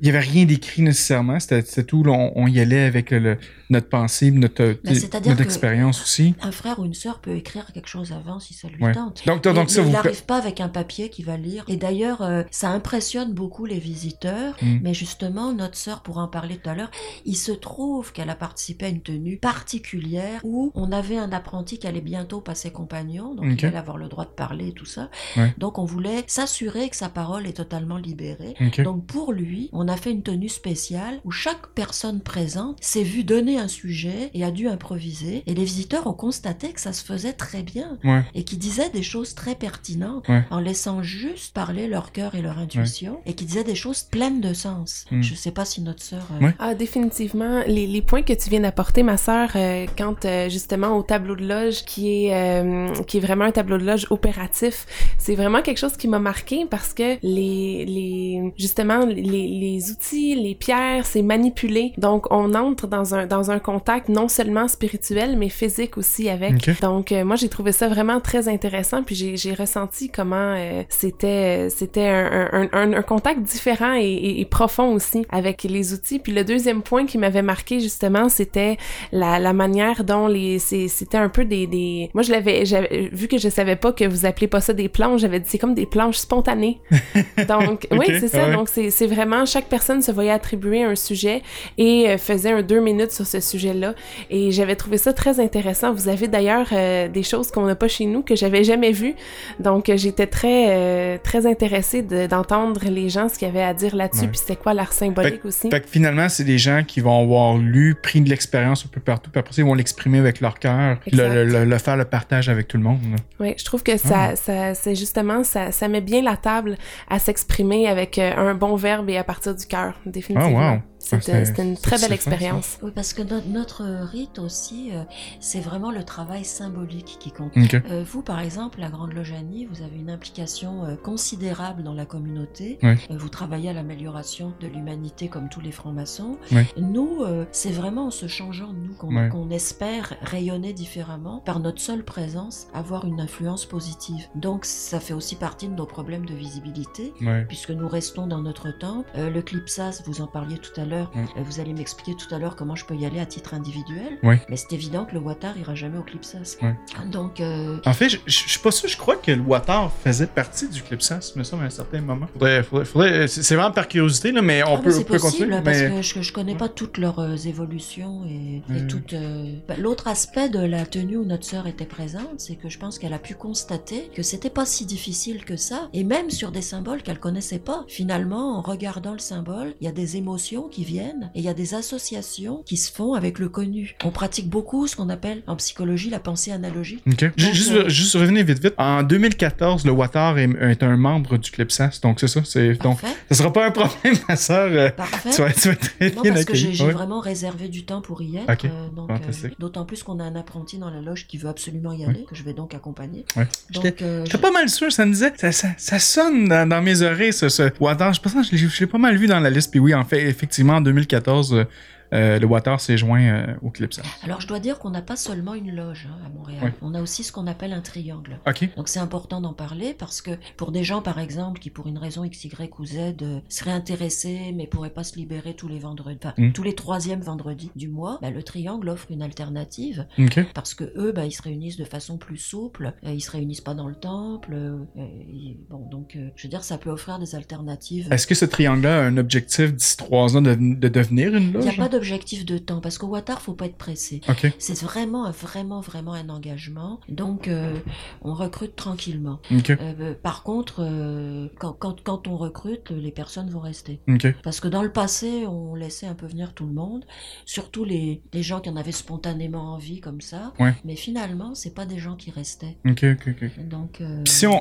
[0.00, 3.38] il y avait rien d'écrit nécessairement, c'était tout, on, on y allait avec le-
[3.72, 6.34] notre pensée, notre, Ben, c'est-à-dire notre expérience aussi.
[6.42, 8.92] Un frère ou une sœur peut écrire quelque chose avant si ça lui Ouais.
[8.92, 9.22] tente.
[9.26, 9.90] Donc, donc, Mais- ça mais vous...
[9.90, 11.64] il n'arrive pas avec un papier qu'il va lire.
[11.68, 14.54] Et d'ailleurs, euh, ça impressionne beaucoup les visiteurs.
[14.62, 14.78] Mm.
[14.82, 16.90] Mais justement, notre sœur pourra en parler tout à l'heure.
[17.24, 21.78] Il se trouve qu'elle a participé à une tenue particulière où on avait un apprenti
[21.78, 23.62] qui allait bientôt passer compagnon, donc Ok.
[23.62, 25.08] il allait avoir le droit de parler et tout ça.
[25.36, 25.54] Ouais.
[25.58, 28.54] Donc on voulait s'assurer que sa parole est totalement libérée.
[28.84, 33.24] Donc pour lui, on a fait une tenue spéciale où chaque personne présente s'est vue
[33.24, 35.42] donner un sujet et a dû improviser.
[35.46, 38.22] Et les visiteurs ont constaté que ça se faisait très bien Ouais.
[38.34, 40.44] et qui disaient des choses très pertinentes Ouais.
[40.50, 44.40] en laissant juste parler leur cœur et leur intuition et qui disaient des choses pleines
[44.40, 45.04] de sens.
[45.10, 45.22] Mm.
[45.22, 46.26] Je sais pas si notre sœur...
[46.40, 46.54] euh, Ouais.
[46.58, 47.62] Ah, définitivement.
[47.66, 51.36] Les, les points que tu viens d'apporter, ma sœur, euh, quant euh, justement au tableau
[51.36, 54.86] de loge, qui est euh, qui est vraiment un tableau de loge opératif,
[55.18, 60.34] c'est vraiment quelque chose qui m'a marqué parce que les les justement les, les outils,
[60.34, 61.92] les pierres, c'est manipulé.
[61.98, 66.80] Donc on entre dans un dans un contact non seulement spirituel mais physique aussi avec.
[66.80, 71.68] Donc euh, moi j'ai trouvé ça vraiment très intéressant puis j'ai ressenti comment euh, c'était
[71.70, 76.18] c'était un, un, un, un contact différent et, et, et profond aussi avec les outils.
[76.18, 78.76] Puis le deuxième point qui m'avait marqué justement c'était
[79.12, 82.64] la, la manière dont les c'était un peu des, des moi je l'avais
[83.12, 85.58] vu que je savais pas que vous appelez pas ça des planches j'avais dit c'est
[85.58, 86.80] comme des planches spontanées
[87.48, 88.52] donc oui c'est ça ouais.
[88.52, 91.42] donc c'est c'est vraiment chaque personne se voyait attribuer un sujet
[91.78, 93.94] et euh, faisait un deux minutes sur ce sujet-là.
[94.30, 95.92] Et j'avais trouvé ça très intéressant.
[95.92, 99.14] Vous avez d'ailleurs euh, des choses qu'on n'a pas chez nous que j'avais jamais vues.
[99.60, 103.74] Donc euh, j'étais très euh, très intéressée de- d'entendre les gens ce qu'ils avaient à
[103.74, 104.28] dire là-dessus, Ouais.
[104.28, 105.70] puis c'était quoi l'art symbolique aussi.
[105.70, 109.00] Fait que finalement, c'est des gens qui vont avoir lu, pris de l'expérience un peu
[109.00, 112.76] partout, puis après ils vont l'exprimer avec leur cœur, le, faire le partage avec tout
[112.76, 112.98] le monde.
[113.40, 116.76] Oui, je trouve que ça, ça c'est justement, ça, ça met bien la table
[117.08, 120.58] à s'exprimer avec un bon verbe et à partir du cœur, définitivement.
[120.60, 120.78] Ah, wow.
[121.02, 122.78] C'était Ah, c'était une très belle expérience.
[122.82, 125.02] Oui, parce que no- notre rite aussi, euh,
[125.40, 127.52] c'est vraiment le travail symbolique qui compte.
[127.56, 131.92] Euh, vous, par exemple, la Grande Loge Annie, vous avez une implication euh, considérable dans
[131.94, 132.78] la communauté.
[132.82, 132.90] Oui.
[133.10, 136.38] Euh, vous travaillez à l'amélioration de l'humanité comme tous les francs-maçons.
[136.52, 136.62] Oui.
[136.76, 139.54] Nous, euh, c'est vraiment en se changeant, nous, qu'on Oui.
[139.54, 144.24] espère rayonner différemment, par notre seule présence, avoir une influence positive.
[144.36, 147.12] Donc, ça fait aussi partie de nos problèmes de visibilité
[147.48, 149.04] puisque nous restons dans notre temps.
[149.16, 151.18] Euh, le Clipsas, vous en parliez tout à l'heure, Mm.
[151.36, 154.18] euh, vous allez m'expliquer tout à l'heure comment je peux y aller à titre individuel.
[154.22, 154.36] Oui.
[154.48, 156.56] Mais c'est évident que le Watar ira jamais au Clipsas.
[156.62, 156.74] Ouais.
[157.10, 159.90] Donc, euh, En fait, je je- je suis pas sûr, je crois que le Water
[160.04, 162.26] faisait partie du Clipsas, me semble, à un certain moment.
[162.32, 165.04] Faudrait, faudrait, faudrait- c'est vraiment par curiosité, là, mais on ah, peut, mais on c'est
[165.04, 165.62] peut possible continuer.
[165.64, 168.86] parce mais- que je, je connais pas toutes leurs euh, évolutions et, et Mm.
[168.88, 169.12] toutes.
[169.14, 172.78] euh, bah, L'autre aspect de la tenue où notre sœur était présente, c'est que je
[172.78, 176.50] pense qu'elle a pu constater que c'était pas si difficile que ça, et même sur
[176.52, 177.84] des symboles qu'elle connaissait pas.
[177.88, 181.48] Finalement, en regardant le symbole, il y a des émotions qui viennent et il y
[181.48, 183.94] a des associations qui se font avec le connu.
[184.04, 187.02] On pratique beaucoup ce qu'on appelle en psychologie la pensée analogique.
[187.06, 187.30] Ok.
[187.36, 188.74] Ju- Donc, juste, euh, juste revenir vite vite.
[188.78, 192.40] En 2014, le Water est, est un membre du Clipsas, donc c'est ça.
[192.44, 192.98] C'est donc
[193.30, 194.70] ça sera pas un problème, ma sœur.
[194.72, 195.30] euh, Parfait.
[195.30, 196.92] tu, vas, tu vas être très Non, bien parce que j'ai Ouais.
[196.92, 198.64] vraiment réservé du temps pour y être.
[198.64, 199.48] Euh, donc, euh.
[199.58, 202.06] D'autant plus qu'on a un apprenti dans la loge qui veut absolument y Ouais.
[202.10, 203.24] aller, que je vais donc accompagner.
[203.36, 203.46] Ouais.
[203.76, 207.02] Euh, J'étais pas mal sûr, ça me disait, ça, ça, ça sonne dans, dans mes
[207.02, 208.12] oreilles, ce, ce Water.
[208.12, 209.70] Je pense que je l'ai pas mal vu dans la liste.
[209.70, 211.68] Puis oui, en fait, effectivement, en 2014,
[212.12, 214.02] euh, le Water s'est joint euh, au Clipsas.
[214.22, 216.62] Alors, je dois dire qu'on n'a pas seulement une loge hein, à Montréal.
[216.64, 216.72] Ouais.
[216.82, 218.38] On a aussi ce qu'on appelle un triangle.
[218.46, 218.68] Ok.
[218.76, 221.98] Donc, c'est important d'en parler parce que pour des gens, par exemple, qui pour une
[221.98, 225.78] raison X, Y ou Z euh, seraient intéressés mais pourraient pas se libérer tous les
[225.78, 226.52] vendredis, enfin, Mm.
[226.52, 230.40] tous les troisièmes vendredis du mois, bah, le triangle offre une alternative Ok.
[230.54, 233.60] parce que eux, bah, ils se réunissent de façon plus souple, euh, ils se réunissent
[233.60, 234.50] pas dans le temple.
[234.54, 238.08] euh, et- bon, donc, je veux dire, ça peut offrir des alternatives.
[238.10, 241.58] Est-ce que ce triangle-là a un objectif d'ici trois ans de, de devenir une Il
[241.58, 241.78] n'y loge?
[241.78, 244.20] a pas d'objectif de temps parce qu'au Watar, faut pas être pressé.
[244.28, 244.50] Ok.
[244.58, 246.98] C'est vraiment, vraiment, vraiment un engagement.
[247.08, 247.76] Donc, euh,
[248.22, 249.38] on recrute tranquillement.
[249.56, 249.70] Ok.
[249.70, 254.00] Euh, par contre, euh, quand, quand, quand on recrute, les personnes vont rester.
[254.08, 254.26] Ok.
[254.42, 257.04] Parce que dans le passé, on laissait un peu venir tout le monde,
[257.46, 260.52] surtout les, les gens qui en avaient spontanément envie comme ça.
[260.58, 260.74] Ouais.
[260.84, 262.78] Mais finalement, c'est pas des gens qui restaient.
[262.84, 263.68] Ok, ok, ok.
[263.68, 264.60] Donc, euh, si on.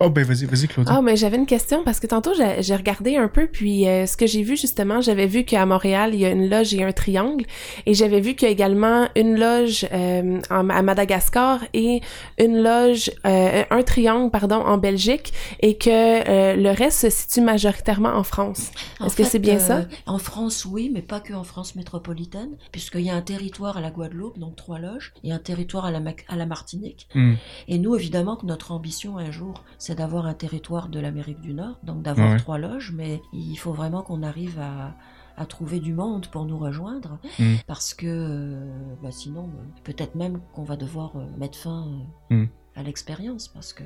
[0.00, 0.92] Oh, ben vas-y, vas-y, Claudia.
[0.96, 4.06] Ah, mais j'avais une question parce que tantôt j'ai j'ai regardé un peu, puis euh,
[4.06, 6.84] ce que j'ai vu justement, j'avais vu qu'à Montréal il y a une loge et
[6.84, 7.44] un triangle,
[7.86, 12.00] et j'avais vu qu'il y a également une loge euh, en- à Madagascar et
[12.38, 17.40] une loge, euh, un triangle pardon en Belgique, et que euh, le reste se situe
[17.40, 18.70] majoritairement en France.
[19.04, 19.84] Est-ce que c'est bien euh, ça?
[20.06, 23.80] En France, oui, mais pas que en France métropolitaine, puisqu'il y a un territoire à
[23.80, 27.08] la Guadeloupe, donc trois loges, et un territoire à la, Mac- à la Martinique.
[27.14, 27.34] Hmm.
[27.68, 31.54] Et nous, évidemment, que notre ambition un jour, c'est d'avoir un territoire de l'Amérique du
[31.54, 32.36] Nord, donc d'avoir Ouais.
[32.38, 34.94] trois loges, mais il faut vraiment qu'on arrive à,
[35.40, 37.54] à trouver du monde pour nous rejoindre, Mm.
[37.66, 41.86] parce que euh, bah, sinon, euh, peut-être même qu'on va devoir euh, mettre fin
[42.30, 42.44] Mm.
[42.76, 43.82] à l'expérience, parce que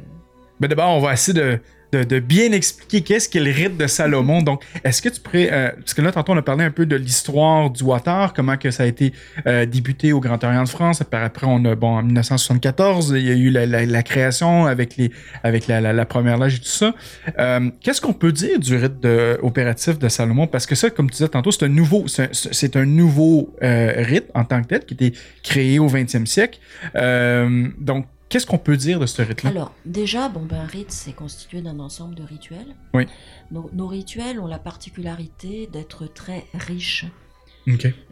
[0.60, 1.60] Ben d'abord, on va essayer de,
[2.02, 4.42] de, bien expliquer qu'est-ce qu'est le rite de Salomon.
[4.42, 5.52] Donc, est-ce que tu pourrais...
[5.52, 8.56] euh, parce que là, tantôt, on a parlé un peu de l'histoire du water, comment
[8.56, 9.12] que ça a été
[9.46, 11.02] euh, débuté au Grand Orient de France.
[11.12, 14.96] Après, on a, bon, en 1974, il y a eu la, création avec,
[15.68, 16.94] la, première loge et tout ça.
[17.38, 20.46] Euh, qu'est-ce qu'on peut dire du rite de, opératif de Salomon?
[20.46, 24.44] Parce que ça, comme tu disais tantôt, c'est un nouveau, c'est un, nouveau rite en
[24.44, 26.58] tant que tel qui été créé au 20e siècle.
[27.80, 29.50] Donc, qu'est-ce qu'on peut dire de ce rite-là?
[29.50, 32.74] Alors, déjà, bon, ben, un rite, c'est constitué d'un ensemble de rituels.
[32.92, 33.06] Oui.
[33.52, 37.06] Nos, nos rituels ont la particularité d'être très riches,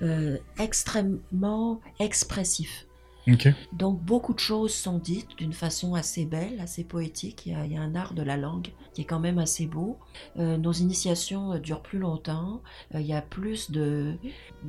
[0.01, 2.87] euh, extrêmement expressifs.
[3.27, 3.49] OK.
[3.73, 7.47] Donc, beaucoup de choses sont dites d'une façon assez belle, assez poétique.
[7.47, 9.41] Il y, a, il y a un art de la langue qui est quand même
[9.41, 9.99] assez beau.
[10.39, 12.63] Euh, nos initiations euh, durent plus longtemps.
[12.95, 14.15] Euh, il y a plus de,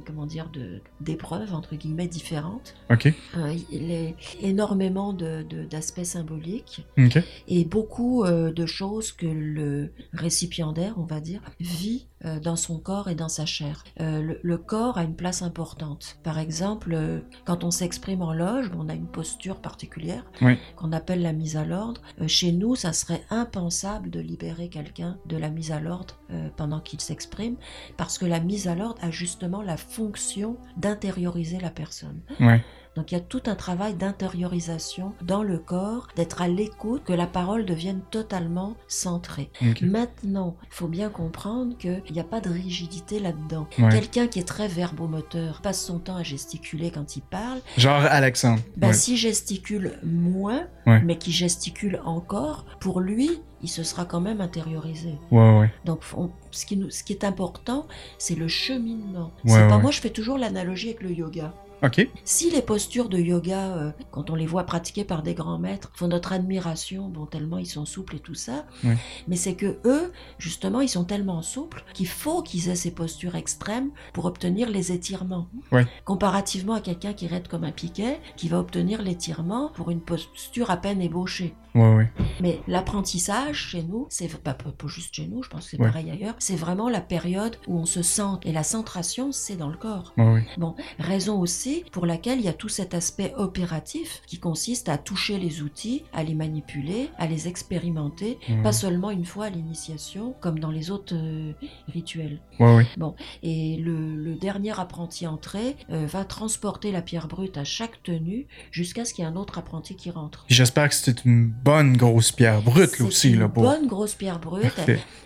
[0.05, 2.75] comment dire, de, d'épreuves, entre guillemets, différentes.
[2.89, 3.13] OK.
[3.37, 4.09] Euh, il y a
[4.41, 7.17] énormément de, de- d'aspects symboliques OK.
[7.47, 12.07] et beaucoup de choses que le récipiendaire, on va dire, vit
[12.41, 13.83] dans son corps et dans sa chair.
[13.99, 16.17] Le, le corps a une place importante.
[16.23, 16.97] Par exemple,
[17.43, 20.57] quand on s'exprime en loge, on a une posture particulière Oui.
[20.77, 22.01] qu'on appelle la mise à l'ordre.
[22.27, 26.79] Chez nous, ça serait impensable de libérer quelqu'un de la mise à l'ordre euh, pendant
[26.79, 27.55] qu'il s'exprime,
[27.97, 32.21] parce que la mise à l'ordre a justement la fonction d'intérioriser la personne.
[32.95, 37.13] Donc il y a tout un travail d'intériorisation dans le corps, d'être à l'écoute, que
[37.13, 39.49] la parole devienne totalement centrée.
[39.81, 43.67] Maintenant, il faut bien comprendre qu'il n'y a pas de rigidité là-dedans.
[43.79, 43.89] Ouais.
[43.89, 47.59] Quelqu'un qui est très verbomoteur passe son temps à gesticuler quand il parle.
[47.77, 48.61] Genre Alexandre.
[48.77, 48.93] Ben, Ouais.
[48.93, 51.01] S'il gesticule moins, Ouais.
[51.03, 55.15] mais qui gesticule encore, pour lui, il se sera quand même intériorisé.
[55.31, 55.71] Ouais, ouais.
[55.85, 57.87] Donc, on- ce, qui nous, ce qui est important,
[58.17, 59.31] c'est le cheminement.
[59.45, 59.81] Ouais, c'est pas ouais.
[59.81, 61.53] moi, je fais toujours l'analogie avec le yoga.
[61.83, 62.07] Ok.
[62.23, 65.91] Si les postures de yoga, euh, quand on les voit pratiquées par des grands maîtres,
[65.95, 68.95] font notre admiration, bon, tellement ils sont souples et tout ça, Ouais.
[69.27, 73.35] mais c'est que eux, justement, ils sont tellement souples qu'il faut qu'ils aient ces postures
[73.35, 75.47] extrêmes pour obtenir les étirements.
[75.73, 75.85] Ouais.
[76.05, 80.71] Comparativement à quelqu'un qui raide comme un piquet, qui va obtenir l'étirement pour une posture
[80.71, 81.53] à peine ébauchée.
[81.75, 82.11] Ouais, ouais.
[82.39, 85.79] Mais l'apprentissage chez nous, c'est pas, pas- pas juste chez nous, je pense que c'est
[85.79, 85.87] Ouais.
[85.87, 88.47] pareil ailleurs, c'est vraiment la période où on se centre.
[88.47, 90.13] Et la centration, c'est dans le corps.
[90.57, 94.97] Bon, raison aussi pour laquelle il y a tout cet aspect opératif qui consiste à
[94.97, 100.35] toucher les outils, à les manipuler, à les expérimenter, pas seulement une fois à l'initiation,
[100.41, 101.53] comme dans les autres euh,
[101.87, 102.39] rituels.
[102.59, 102.85] Ouais.
[103.41, 108.47] Et le, le dernier apprenti entré euh, va transporter la pierre brute à chaque tenue
[108.71, 110.45] jusqu'à ce qu'il y ait un autre apprenti qui rentre.
[110.47, 113.63] J'espère que c'est une bonne grosse pierre brute, là aussi, une là, pour.
[113.63, 114.73] bonne grosse pierre brute.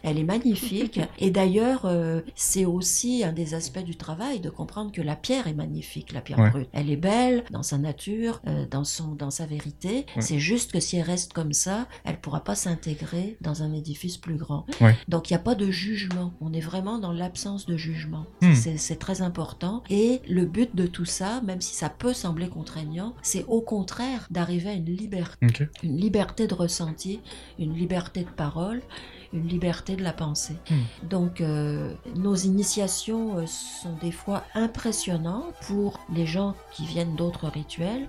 [0.04, 1.00] Elle est magnifique.
[1.18, 5.48] Et d'ailleurs, euh, c'est aussi un des aspects du travail de comprendre que la pierre
[5.48, 6.50] est magnifique, la pierre Ouais.
[6.52, 6.70] brute.
[6.72, 10.06] Elle est belle dans sa nature, euh, dans, son, dans sa vérité.
[10.16, 10.22] Ouais.
[10.22, 14.18] C'est juste que si elle reste comme ça, elle pourra pas s'intégrer dans un édifice
[14.18, 14.66] plus grand.
[14.82, 14.96] Ouais.
[15.08, 16.34] Donc il n'y a pas de jugement.
[16.42, 18.26] On est vraiment dans l'absence de jugement.
[18.42, 18.54] Hmm.
[18.54, 19.82] C'est très important.
[19.90, 24.28] Et le but de tout ça, même si ça peut sembler contraignant, c'est au contraire
[24.30, 25.48] d'arriver à une liberté
[25.84, 27.22] une liberté de ressenti,
[27.58, 28.82] une liberté de parole,
[29.34, 30.58] une liberté de la pensée.
[30.70, 31.08] Hmm.
[31.10, 37.48] Donc euh, nos initiations euh, sont des fois impressionnantes pour les gens qui viennent d'autres
[37.48, 38.08] rituels,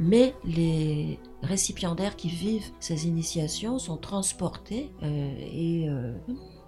[0.00, 6.12] mais les récipiendaires qui vivent ces initiations sont transportés euh, et, euh,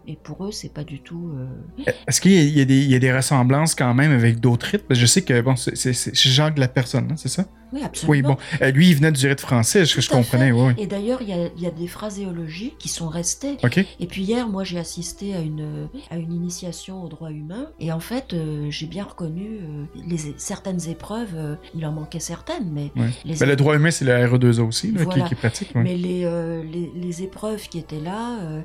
[0.07, 1.30] et pour eux c'est pas du tout...
[1.35, 4.40] euh, Est-ce qu'il y, a- y des- il y a des ressemblances quand même avec
[4.40, 4.87] d'autres rites?
[4.88, 7.44] Parce que je sais que, bon, c'est Jacques la personne, hein, c'est ça?
[7.74, 8.10] Oui, absolument.
[8.12, 8.37] Oui, bon.
[8.62, 10.72] Euh, lui, il venait du rite français, ce que je à comprenais, oui.
[10.78, 13.56] Et d'ailleurs, il y a, il y a des phraséologies qui sont restées.
[14.00, 17.68] Et puis hier, moi, j'ai assisté à une, à une initiation aux droits humains.
[17.80, 21.34] Et en fait, euh, j'ai bien reconnu euh, les, certaines épreuves.
[21.74, 23.10] il en manquait certaines, mais Ouais.
[23.24, 25.24] les, Ben, le droit humain, c'est le RE2A aussi, là, qui- Voilà.
[25.26, 25.74] qui, est pratique.
[25.74, 25.82] ouais.
[25.82, 26.20] mais les,
[26.70, 28.60] les, les épreuves qui étaient là euh,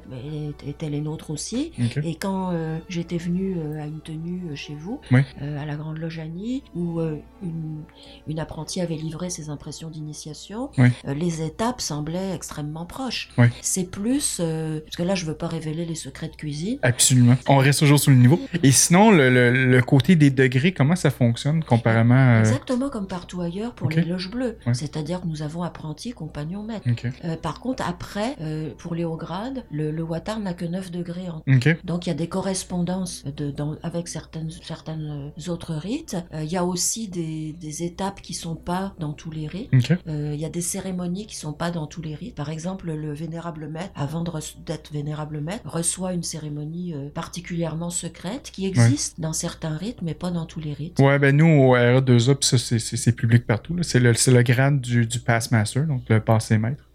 [0.67, 1.71] étaient- les nôtres aussi.
[2.03, 2.53] Et quand
[2.89, 7.83] j'étais venue à une tenue chez vous, à la Grande Loge Annie, où une,
[8.27, 10.89] une apprentie avait livré ses impressions d'initiation, Oui.
[11.07, 13.29] euh, les étapes semblaient extrêmement proches.
[13.37, 13.47] Oui.
[13.61, 17.35] C'est plus, euh, parce que là je veux pas révéler les secrets de cuisine, Absolument.
[17.47, 18.39] On reste toujours sur le niveau.
[18.63, 22.39] Et sinon, le, le- le côté des degrés, comment ça fonctionne comparément à...
[22.39, 24.57] exactement comme partout ailleurs pour les loges bleues.
[24.73, 26.87] C'est-à-dire que nous avons apprentis, compagnons, maîtres.
[26.89, 27.07] Ok.
[27.25, 30.91] Euh, par contre, après, euh, pour les hauts grades, le, le Watar n'a que 9
[30.91, 31.43] degrés en.
[31.83, 36.17] Donc il y a des correspondances de, dans- avec certaines, certaines autres rites.
[36.33, 39.69] Euh, il y a aussi des, des étapes qui sont pas dans tous les rites.
[40.07, 42.35] Euh, il y a des cérémonies qui sont pas dans tous les rites.
[42.35, 48.51] Par exemple, le vénérable maître, avant d'être vénérable maître, reçoit une cérémonie euh, particulièrement secrète
[48.51, 50.99] qui existe dans certains rites, mais pas dans tous les rites.
[50.99, 53.75] Ouais, ben nous, au RE2A, pis ça, c'est- public partout.
[53.83, 56.87] C'est le, le grade du, du Pass Master, donc le passé maître.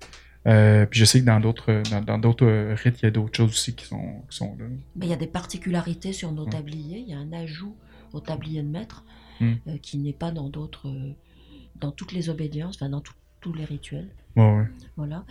[0.46, 3.34] Euh, puis je sais que dans d'autres dans, dans d'autres rites, il y a d'autres
[3.36, 4.66] choses aussi qui sont, qui sont là.
[4.96, 6.50] Mais il y a des particularités sur nos Ouais.
[6.50, 6.98] tabliers.
[6.98, 7.74] Il y a un ajout
[8.12, 9.04] au tablier de maître
[9.40, 9.54] Hmm.
[9.66, 10.86] euh, qui n'est pas dans d'autres,
[11.84, 14.08] dans toutes les obédiences, enfin dans tout- tous les rituels.
[14.36, 14.64] Ouais.
[14.96, 15.24] Voilà.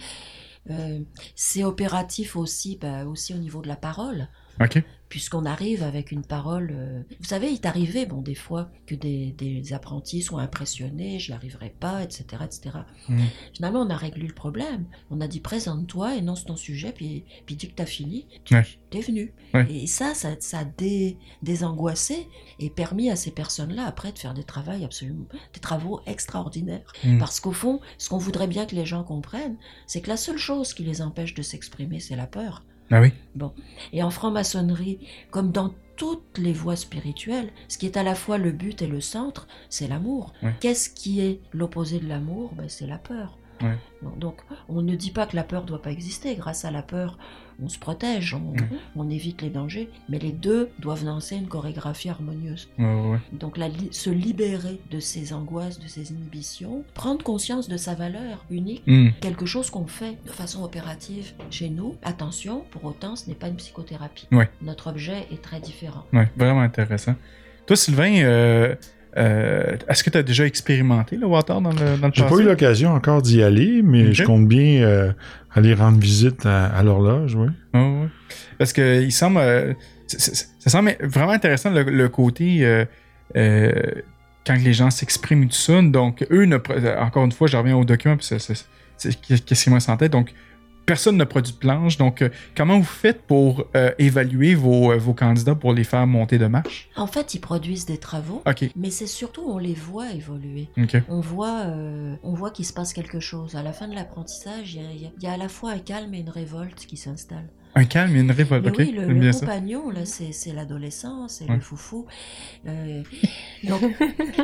[0.70, 1.00] Euh,
[1.36, 4.28] c'est opératif aussi, bah, aussi au niveau de la parole,
[4.62, 4.82] Ok.
[5.14, 6.72] Puisqu'on arrive avec une parole.
[6.76, 11.20] euh, Vous savez, il est arrivé, bon, des fois, que des, des apprentis soient impressionnés,
[11.20, 12.80] j'y arriverai pas, etc., etc.
[13.10, 13.22] Mhm.
[13.54, 14.88] Finalement, on a réglé le problème.
[15.12, 18.66] On a dit présente-toi, énonce ton sujet, puis, puis dis que t'as fini, tu Ouais.
[18.92, 19.36] es venu.
[19.54, 19.68] Ouais.
[19.72, 24.34] Et ça, ça, ça a dé- désangoissé et permis à ces personnes-là, après, de faire
[24.34, 26.92] des travaux absolument, des travaux extraordinaires.
[27.04, 27.20] Mhm.
[27.20, 30.40] Parce qu'au fond, ce qu'on voudrait bien que les gens comprennent, c'est que la seule
[30.40, 32.66] chose qui les empêche de s'exprimer, c'est la peur.
[32.92, 33.12] Ah oui.
[33.92, 35.00] Et en franc-maçonnerie,
[35.32, 38.88] comme dans toutes les voies spirituelles, ce qui est à la fois le but et
[38.88, 40.34] le centre, c'est l'amour.
[40.60, 42.54] Qu'est-ce qui est l'opposé de l'amour?
[42.56, 43.38] Ben, C'est la peur.
[43.64, 43.78] Ouais.
[44.18, 46.36] Donc, on ne dit pas que la peur doit pas exister.
[46.36, 47.18] Grâce à la peur,
[47.64, 48.54] on se protège, on,
[48.96, 52.68] on évite les dangers, mais les deux doivent danser une chorégraphie harmonieuse.
[52.78, 53.20] Ouais.
[53.32, 58.44] Donc la se libérer de ses angoisses, de ses inhibitions, prendre conscience de sa valeur
[58.50, 59.10] unique, Hmm.
[59.22, 61.96] quelque chose qu'on fait de façon opérative chez nous.
[62.04, 64.28] Attention, pour autant, ce n'est pas une psychothérapie.
[64.62, 66.04] Notre objet est très différent.
[66.36, 67.16] Vraiment intéressant.
[67.66, 68.76] Toi, Sylvain, euh,
[69.18, 72.36] euh, est-ce que tu as déjà expérimenté le water dans le, dans le J'ai pas
[72.38, 75.12] eu l'occasion encore d'y aller, mais je compte bien euh,
[75.54, 77.48] aller rendre visite à, à l'horloge, oui.
[77.74, 78.08] Ouais.
[78.58, 79.38] Parce que il semble.
[79.40, 79.74] euh,
[80.08, 82.86] ça semble vraiment intéressant le, le côté.
[84.46, 85.82] quand les gens s'expriment tout ça.
[85.82, 86.58] Donc, eux, ne,
[87.00, 88.66] encore une fois, je reviens au document, puis c'est- c'est-
[88.98, 90.12] c'est qu'est-ce qui me en tête.
[90.12, 90.34] Donc,
[90.86, 91.98] personne ne produit de planche.
[91.98, 96.06] Donc, euh, comment vous faites pour euh, évaluer vos, euh, vos candidats pour les faire
[96.08, 96.90] monter de marche?
[96.96, 98.70] En fait, ils produisent des travaux, OK.
[98.76, 100.70] mais c'est surtout on les voit évoluer.
[100.78, 100.96] OK.
[101.10, 103.56] On voit, euh, on voit qu'il se passe quelque chose.
[103.56, 106.20] À la fin de l'apprentissage, il y y a à la fois un calme et
[106.20, 107.50] une révolte qui s'installent.
[107.76, 108.66] Un calme et une révolte.
[108.66, 108.78] Mais OK?
[108.80, 109.40] oui, le, ça.
[109.42, 111.56] compagnon, là, c'est l'adolescent, c'est Ouais.
[111.56, 112.06] le foufou.
[112.68, 113.02] Euh,
[113.64, 113.82] donc,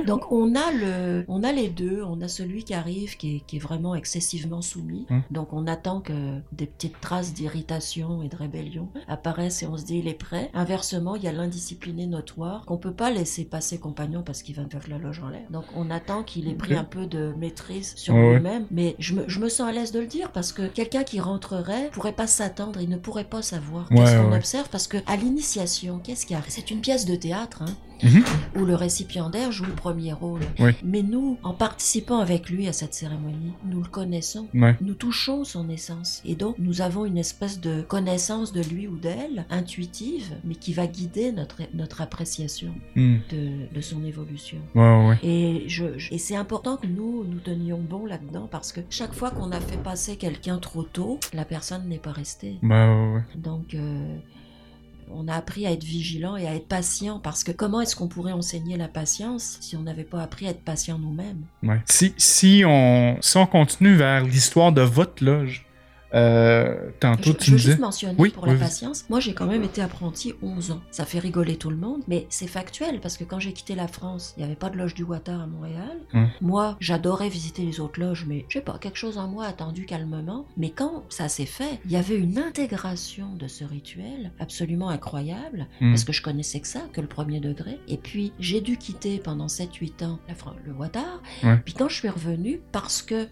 [0.06, 2.02] donc on a le, on a les deux.
[2.04, 5.06] On a celui qui arrive, qui est, qui est vraiment excessivement soumis.
[5.32, 9.86] Donc on attend que des petites traces d'irritation et de rébellion apparaissent et on se
[9.86, 10.50] dit il est prêt.
[10.54, 14.64] Inversement, il y a l'indiscipliné notoire qu'on peut pas laisser passer compagnon parce qu'il va
[14.64, 15.46] me faire la loge en l'air.
[15.50, 18.36] Donc on attend qu'il ait pris un peu de maîtrise sur ouais.
[18.36, 18.66] lui-même.
[18.72, 21.20] Mais je me, je me sens à l'aise de le dire parce que quelqu'un qui
[21.20, 24.38] rentrerait pourrait pas s'attendre, il ne pourrait pas savoir Ouais, qu'est-ce qu'on ouais.
[24.38, 26.44] observe parce que à l'initiation, qu'est-ce qu'il y a?
[26.48, 28.24] C'est une pièce de théâtre hein, Mhm.
[28.58, 30.41] où le récipiendaire joue le premier rôle.
[30.60, 30.72] Oui.
[30.84, 34.47] Mais nous, en participant avec lui à cette cérémonie, nous le connaissons.
[34.54, 34.76] Ouais.
[34.82, 38.97] Nous touchons son essence et donc nous avons une espèce de connaissance de lui ou
[38.97, 43.18] d'elle, intuitive, mais qui va guider notre, notre appréciation Hmm.
[43.32, 44.58] de, de son évolution.
[44.76, 45.18] Ouais, ouais.
[45.24, 49.14] Et, je, je- et c'est important que nous, nous tenions bon là-dedans parce que chaque
[49.14, 52.58] fois qu'on a fait passer quelqu'un trop tôt, la personne n'est pas restée.
[52.64, 53.22] Ouais.
[53.36, 54.16] Donc, euh,
[55.14, 58.07] on a appris à être vigilant et à être patient parce que comment est-ce qu'on
[58.07, 61.45] pourrait enseigner la patience si on n'avait pas appris à être patient nous-mêmes?
[61.86, 65.66] Si, si, on, si on continue vers l'histoire de votre loge,
[66.14, 67.70] euh, tantôt Je, tu je veux disais.
[67.72, 70.82] juste mentionner Oui, pour oui, la patience, moi j'ai quand même été apprenti 11 ans.
[70.91, 73.88] Ça fait rigoler tout le monde, mais c'est factuel parce que quand j'ai quitté la
[73.88, 75.97] France, il n'y avait pas de loge du Water à Montréal.
[76.41, 79.86] Moi, j'adorais visiter les autres loges, mais je sais pas, quelque chose en moi attendu
[79.86, 80.45] calmement.
[80.57, 85.68] Mais quand ça s'est fait, il y avait une intégration de ce rituel absolument incroyable
[85.82, 85.91] Hmm.
[85.91, 87.80] parce que je connaissais que ça, que le premier degré.
[87.88, 91.22] Et puis j'ai dû quitter pendant 7-8 ans la Fran- le Water.
[91.43, 91.57] Ouais.
[91.64, 93.28] Puis quand je suis revenue, parce que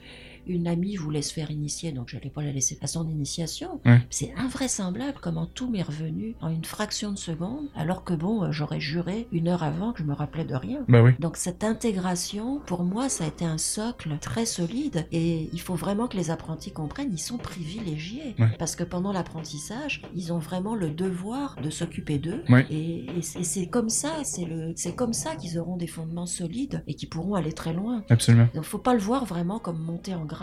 [0.48, 3.80] une amie voulait se faire initier, donc je n'allais pas la laisser à son initiation.
[3.86, 4.02] Ouais.
[4.10, 8.52] C'est invraisemblable comment tout m'est revenu en une fraction de seconde, alors que bon, euh,
[8.52, 10.80] j'aurais juré une heure avant que je me rappelais de rien.
[10.88, 11.12] Ben oui.
[11.20, 15.76] Donc cette intégration, pour moi, ça a été un socle très solide et il faut
[15.76, 18.50] vraiment que les apprentis comprennent, ils sont privilégiés Ouais.
[18.60, 22.66] parce que pendant l'apprentissage, ils ont vraiment le devoir de s'occuper d'eux Ouais.
[22.70, 27.06] et, et c'est- comme ça, c'est comme ça qu'ils auront des fondements solides et qui
[27.06, 28.04] pourront aller très loin.
[28.10, 28.48] Absolument.
[28.54, 30.37] Donc faut pas le voir vraiment comme monter en grade.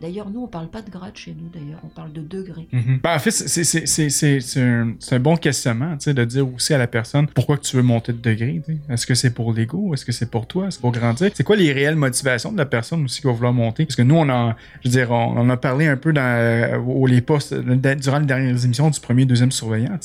[0.00, 1.48] D'ailleurs, nous on parle pas de grade chez nous.
[1.52, 2.68] D'ailleurs, on parle de degrés.
[2.72, 3.00] Mhm.
[3.02, 6.86] Ben, en fait, c'est- un, un bon questionnement, tu sais, de dire aussi à la
[6.86, 8.62] personne pourquoi que tu veux monter de degré.
[8.88, 9.94] Est-ce que c'est pour l'ego?
[9.94, 10.66] Est-ce que c'est pour toi?
[10.68, 11.30] Est-ce pour grandir?
[11.34, 13.84] C'est quoi les réelles motivations de la personne aussi qui va vouloir monter?
[13.84, 17.06] Parce que nous, on a, je veux dire, on, a parlé un peu dans, au-
[17.06, 19.98] les postes, durant les dernières émissions du premier, deuxième surveillant.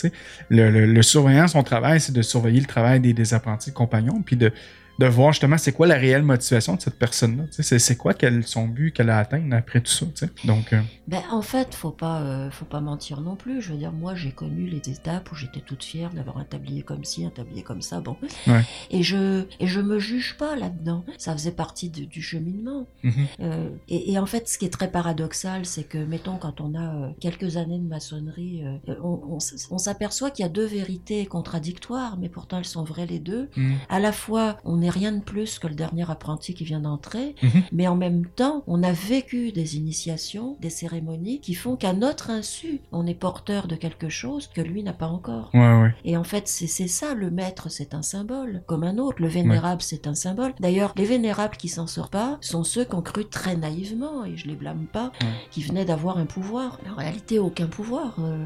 [0.70, 4.36] le- le surveillant, son travail, c'est de surveiller le travail des, des apprentis compagnons, puis
[4.36, 4.52] de,
[5.00, 7.46] de voir justement c'est quoi la réelle motivation de cette personne-là.
[7.60, 10.06] C'est quoi qu'elle, son but qu'elle a atteint après tout ça.
[10.46, 13.62] Donc, euh, Ben, en fait, faut pas, euh, faut pas mentir non plus.
[13.62, 16.84] Je veux dire, moi, j'ai connu les étapes où j'étais toute fière d'avoir un tablier
[16.84, 18.00] comme ci, un tablier comme ça.
[18.02, 18.18] Bon,
[18.48, 18.62] Ouais.
[18.91, 21.04] et je et je me juge pas là-dedans.
[21.18, 22.86] Ça faisait partie de- du cheminement.
[23.04, 23.14] mhm.
[23.41, 26.76] Euh, et, et en fait, ce qui est très paradoxal, c'est que, mettons, quand on
[26.76, 28.64] a quelques années de maçonnerie,
[29.04, 32.84] on, on s- on s'aperçoit qu'il y a deux vérités contradictoires, mais pourtant elles sont
[32.84, 33.50] vraies les deux.
[33.56, 33.76] Mhm.
[33.89, 37.36] À la fois, on n'est rien de plus que le dernier apprenti qui vient d'entrer,
[37.41, 37.63] Mhm.
[37.71, 42.29] mais en même temps, on a vécu des initiations, des cérémonies qui font qu'à notre
[42.29, 45.49] insu, on est porteur de quelque chose que lui n'a pas encore.
[45.53, 45.95] Ouais, ouais.
[46.05, 49.21] Et en fait, c'est ça, le maître, c'est un symbole, comme un autre.
[49.21, 50.53] Le vénérable, c'est un symbole.
[50.59, 54.36] D'ailleurs, les vénérables qui s'en sortent pas sont ceux qui ont cru très naïvement, et
[54.38, 55.11] je les blâme pas,
[55.51, 56.79] qui venaient d'avoir un pouvoir.
[56.91, 58.45] En réalité, aucun pouvoir, euh,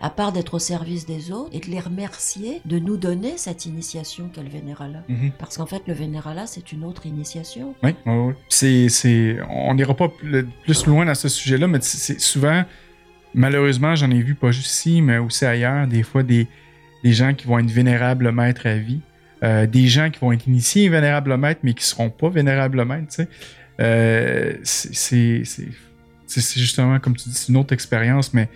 [0.00, 3.64] à, part d'être au service des autres et de les remercier de nous donner cette
[3.66, 5.02] initiation qu'est le vénéralat.
[5.08, 5.32] Mhm.
[5.38, 7.74] Parce qu'en fait, le vénéralat, c'est une autre initiation.
[7.82, 7.94] Oui.
[8.48, 12.64] C'est, c'est, on n'ira pas plus, loin dans ce sujet-là, mais c'est- souvent,
[13.34, 16.46] malheureusement, j'en ai vu pas juste ici, mais aussi ailleurs, des fois, des,
[17.04, 19.00] des gens qui vont être vénérables maîtres à vie,
[19.42, 23.22] euh, des gens qui vont être initiés vénérables maîtres, mais qui seront pas vénérables maîtres,
[23.80, 25.68] euh, c'est- c'est-
[26.26, 28.48] c'est justement, comme tu dis, c'est une autre expérience, mais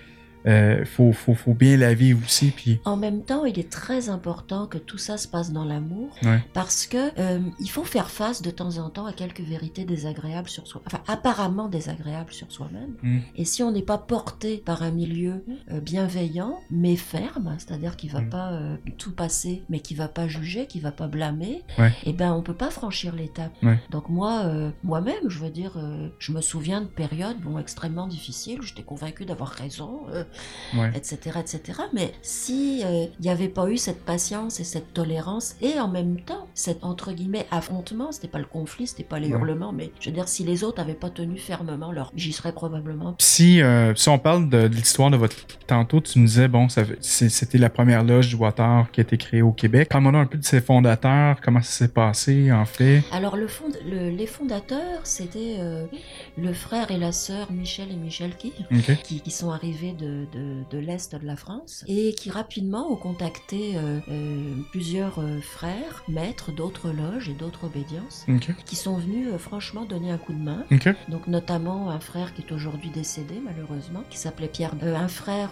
[0.47, 2.51] il faut, faut, faut bien la vivre aussi.
[2.51, 6.14] Puis, En même temps, il est très important que tout ça se passe dans l'amour,
[6.22, 6.42] Ouais.
[6.53, 10.49] parce que euh, il faut faire face de temps en temps à quelques vérités désagréables
[10.49, 12.95] sur soi, enfin apparemment désagréables sur soi-même.
[13.03, 13.18] Mm.
[13.36, 18.09] Et si on n'est pas porté par un milieu euh, bienveillant, mais ferme, c'est-à-dire qui
[18.09, 18.28] va Mm.
[18.30, 21.92] pas euh, tout passer, mais qui va pas juger, qui va pas blâmer, Ouais.
[22.05, 23.53] et ben on peut pas franchir l'étape.
[23.62, 23.78] Ouais.
[23.90, 28.07] Donc moi, euh, moi-même, je veux dire, euh, je me souviens de périodes bon extrêmement
[28.07, 28.61] difficiles.
[28.62, 30.01] J'étais convaincue d'avoir raison.
[30.74, 30.91] Euh, ouais.
[30.95, 31.80] etc., etc.
[31.93, 35.89] Mais si euh, il n'y avait pas eu cette patience et cette tolérance et en
[35.89, 39.35] même temps cet entre guillemets affrontement, c'était pas le conflit, c'était pas les Ouais.
[39.39, 42.53] hurlements, mais je veux dire si les autres n'avaient pas tenu fermement leur, j'y serais
[42.53, 43.14] probablement.
[43.20, 45.35] Si, euh, si on parle de, de l'histoire de votre.
[45.66, 46.66] Tantôt, tu nous disais, bon,
[47.01, 49.89] c'était la première loge du Water qui a été créée au Québec.
[49.89, 53.03] Parle-moi un peu de ses fondateurs, comment ça s'est passé, en fait?
[53.12, 55.87] Alors le fond, le- les fondateurs, c'était euh,
[56.37, 58.53] le frère et la sœur Michel et Michel qui,
[59.22, 63.76] qui sont arrivés de, de, de l'Est de la France et qui rapidement ont contacté
[63.76, 68.26] euh, euh, plusieurs euh, frères, maîtres d'autres loges et d'autres obédiences
[68.66, 70.64] qui sont venus franchement donner un coup de main.
[71.08, 74.74] Donc notamment un frère qui est aujourd'hui décédé malheureusement, qui s'appelait Pierre.
[74.82, 75.50] Un frère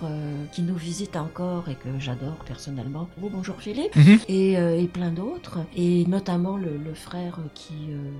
[0.53, 3.09] qui nous visite encore et que j'adore personnellement.
[3.23, 3.95] Oh, bonjour Philippe.
[3.97, 4.19] Mhm.
[4.29, 5.59] Et, euh, et plein d'autres.
[5.77, 8.11] Et notamment le, le frère qui, euh,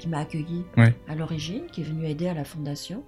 [0.00, 0.94] qui m'a accueilli Ouais.
[1.08, 3.02] à l'origine, qui est venu aider à la fondation.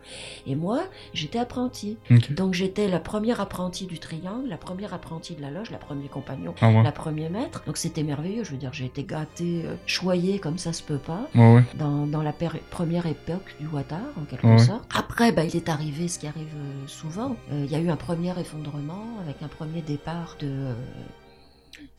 [0.47, 0.83] Et moi,
[1.13, 1.97] j'étais apprenti.
[2.31, 6.09] Donc j'étais la première apprentie du triangle, la première apprentie de la loge, la première
[6.11, 6.83] compagnon, Ah ouais.
[6.85, 7.63] la première maître.
[7.67, 8.45] Donc c'était merveilleux.
[8.45, 11.65] Je veux dire, j'ai été gâtée, euh, choyée comme ça se peut pas Ouais, ouais.
[11.75, 12.33] dans, dans la
[12.71, 14.85] première époque du Watar, en quelque sorte.
[14.97, 17.35] Après, bah, il est arrivé ce qui arrive euh, souvent.
[17.51, 20.47] Euh, Il y a eu un premier effondrement avec un premier départ de,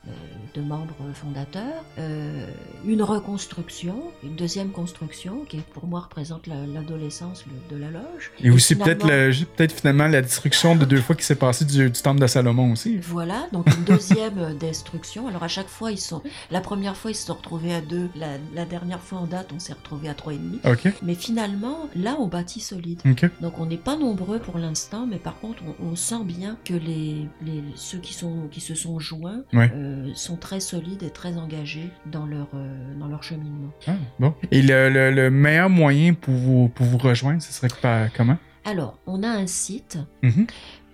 [0.08, 0.12] euh,
[0.56, 2.48] de membres fondateurs, euh,
[2.86, 8.32] une reconstruction, une deuxième construction qui pour moi représente la- l'adolescence le- de la loge.
[8.42, 11.90] Et aussi peut-être le- peut-être finalement la destruction de deux fois qui s'est passée du,
[11.90, 12.98] du temple de Salomon aussi.
[12.98, 15.28] Voilà, donc une deuxième destruction.
[15.28, 16.22] Alors à chaque fois, ils sont.
[16.52, 18.10] La première fois, ils se sont retrouvés à deux.
[18.16, 20.60] La, la dernière fois en date, on s'est retrouvés à trois et demi.
[20.66, 20.92] Ok.
[21.02, 23.02] Mais finalement, là, on bâtit solide.
[23.06, 23.30] Ok.
[23.42, 26.74] Donc on n'est pas nombreux pour l'instant, mais par contre, on, on sent bien que
[26.74, 29.72] les, les ceux qui sont qui se sont joints Ouais.
[29.76, 33.72] euh, sont très solides et très engagés dans leur euh, dans leur cheminement.
[33.88, 34.34] Ah, bon.
[34.52, 38.38] Et le, le- le meilleur moyen pour vous, pour vous rejoindre, ce serait par- comment?
[38.64, 39.98] Alors, on a un site.
[40.22, 40.46] Mhm.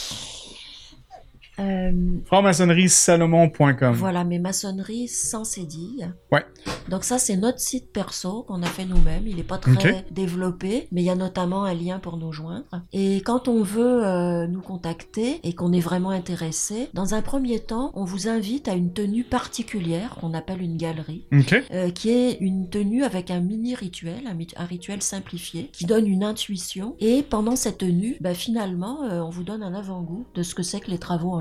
[1.58, 1.92] Euh,
[2.26, 3.94] Franc-maçonnerie-salomon.com.
[3.94, 6.12] voilà, mais maçonnerie sans cédille.
[6.30, 6.44] Ouais.
[6.88, 9.26] Donc ça, c'est notre site perso qu'on a fait nous-mêmes.
[9.26, 12.82] Il n'est pas très développé, mais il y a notamment un lien pour nous joindre.
[12.92, 17.60] Et quand on veut euh, nous contacter et qu'on est vraiment intéressé, dans un premier
[17.60, 21.26] temps, on vous invite à une tenue particulière qu'on appelle une galerie.
[21.72, 26.24] Euh, qui est une tenue avec un mini rituel, un, rituel simplifié, qui donne une
[26.24, 26.96] intuition.
[27.00, 30.80] Et pendant cette tenue, bah, finalement, on vous donne un avant-goût de ce que c'est
[30.80, 31.40] que les travaux en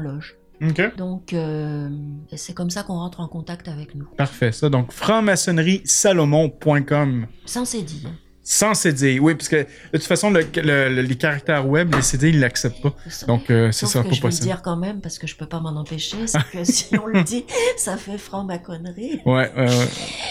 [0.98, 1.90] Donc, euh,
[2.36, 4.06] c'est comme ça qu'on rentre en contact avec nous.
[4.18, 4.70] Parfait, ça.
[4.70, 7.28] Donc, franc-maçonnerie-salomon.com.
[7.46, 8.08] Sans cédille.
[8.48, 9.18] Sans CD.
[9.20, 12.40] Oui, parce que de toute façon, le- le- le- les caractères web, les CD, ils
[12.40, 12.94] l'acceptent pas.
[13.28, 14.46] Donc, euh, c'est ça, que pas je vais le possible.
[14.46, 17.24] dire quand même parce que je peux pas m'en empêcher, c'est que si on le
[17.24, 17.44] dit,
[17.76, 19.20] ça fait franc ma connerie.
[19.26, 19.88] Ouais, ouais, ouais.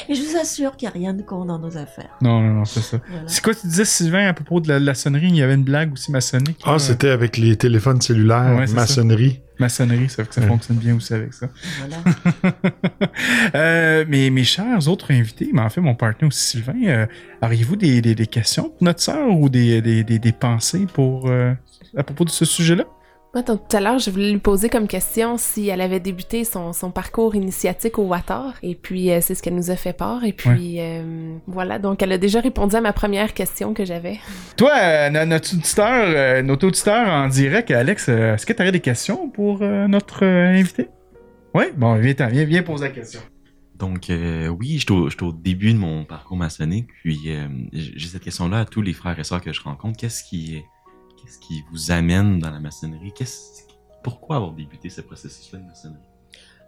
[0.08, 2.10] Et je vous assure qu'il n'y a rien de con dans nos affaires.
[2.22, 3.00] Non, non, non, c'est ça.
[3.08, 3.24] Voilà.
[3.26, 5.26] C'est quoi tu disais, Sylvain, à propos de la, la sonnerie?
[5.30, 6.60] Il y avait une blague aussi maçonnique.
[6.64, 6.78] Ah, là.
[6.78, 8.74] c'était avec les téléphones cellulaires, Ouais, ça.
[9.58, 10.08] Maçonnerie.
[10.08, 11.48] Ça fait que ça fonctionne bien aussi avec ça.
[11.78, 11.96] Voilà.
[13.54, 17.06] Euh, mes, mes chers autres invités, mais en fait, mon partenaire aussi, Sylvain, euh,
[17.42, 21.28] auriez-vous des, des, des questions pour notre sœur ou des, des, des, des pensées pour,
[21.28, 21.52] euh,
[21.96, 22.84] à propos de ce sujet-là?
[23.34, 26.72] Moi, tout à l'heure, je voulais lui poser comme question si elle avait débuté son,
[26.72, 28.54] son parcours initiatique au Watar.
[28.62, 30.22] Et puis, euh, c'est ce qu'elle nous a fait part.
[30.24, 31.80] Et puis, euh, voilà.
[31.80, 34.20] Donc, elle a déjà répondu à ma première question que j'avais.
[34.56, 38.62] Toi, euh, no- notre auditeur, euh, notre auditeur en direct, Alex, euh, est-ce que tu
[38.62, 40.86] aurais des questions pour euh, notre euh, invité?
[41.54, 41.64] Oui?
[41.76, 43.18] Bon, viens, viens, viens poser la question.
[43.76, 48.06] Donc, euh, oui, j'étais au, j'étais au début de mon parcours maçonnique, puis euh, j'ai
[48.06, 49.98] cette question-là à tous les frères et sœurs que je rencontre.
[49.98, 50.62] Qu'est-ce qui,
[51.24, 53.12] qu'est-ce qui vous amène dans la maçonnerie?
[53.14, 53.62] Qu'est-ce,
[54.02, 56.13] pourquoi avoir débuté ce processus-là de maçonnerie?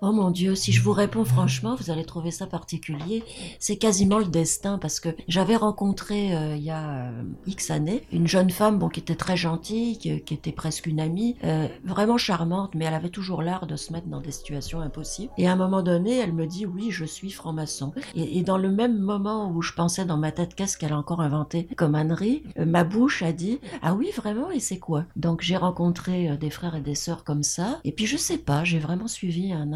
[0.02, 3.24] Oh mon Dieu, si je vous réponds franchement, vous allez trouver ça particulier.
[3.58, 8.02] C'est quasiment le destin parce que j'avais rencontré euh, il y a euh, X années
[8.12, 12.18] une jeune femme qui était très gentille, qui, qui était presque une amie, euh, vraiment
[12.18, 15.32] charmante, mais elle avait toujours l'art de se mettre dans des situations impossibles.
[15.38, 17.92] Et à un moment donné, elle me dit oui, je suis franc-maçon.
[18.14, 21.20] Et, dans le même moment où je pensais dans ma tête qu'est-ce qu'elle a encore
[21.20, 25.04] inventé comme ânerie, euh, ma bouche a dit ah oui vraiment et c'est quoi?
[25.16, 27.80] Donc j'ai rencontré euh, des frères et des sœurs comme ça.
[27.84, 29.72] Et puis je sais pas, j'ai vraiment suivi un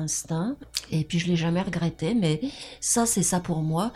[0.90, 2.40] Et puis je l'ai jamais regretté, mais
[2.80, 3.92] ça c'est ça pour moi.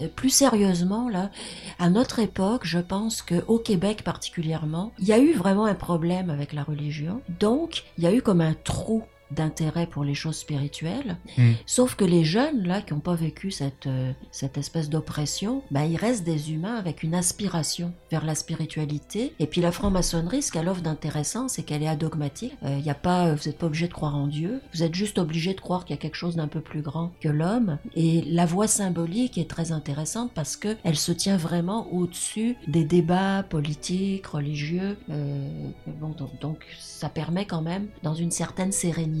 [0.00, 1.30] Euh, Plus sérieusement là,
[1.78, 5.74] à notre époque, je pense que au Québec particulièrement, il y a eu vraiment un
[5.74, 7.20] problème avec la religion.
[7.40, 11.16] Donc il y a eu comme un trou d'intérêt pour les choses spirituelles.
[11.36, 11.52] Mm.
[11.66, 15.84] Sauf que les jeunes, là, qui n'ont pas vécu cette, euh, cette espèce d'oppression, bah,
[15.84, 19.34] ils restent des humains avec une aspiration vers la spiritualité.
[19.38, 22.54] Et puis la franc-maçonnerie, ce qu'elle offre d'intéressant, c'est qu'elle est adogmatique.
[22.64, 24.60] Euh, y a pas, vous n'êtes pas obligé de croire en Dieu.
[24.74, 27.12] Vous êtes juste obligé de croire qu'il y a quelque chose d'un peu plus grand
[27.20, 27.78] que l'homme.
[27.94, 32.84] Et la voie symbolique est très intéressante parce que elle se tient vraiment au-dessus des
[32.84, 34.96] débats politiques, religieux.
[35.10, 35.48] Euh,
[35.86, 39.17] bon, donc, donc ça permet quand même, dans une certaine sérénité,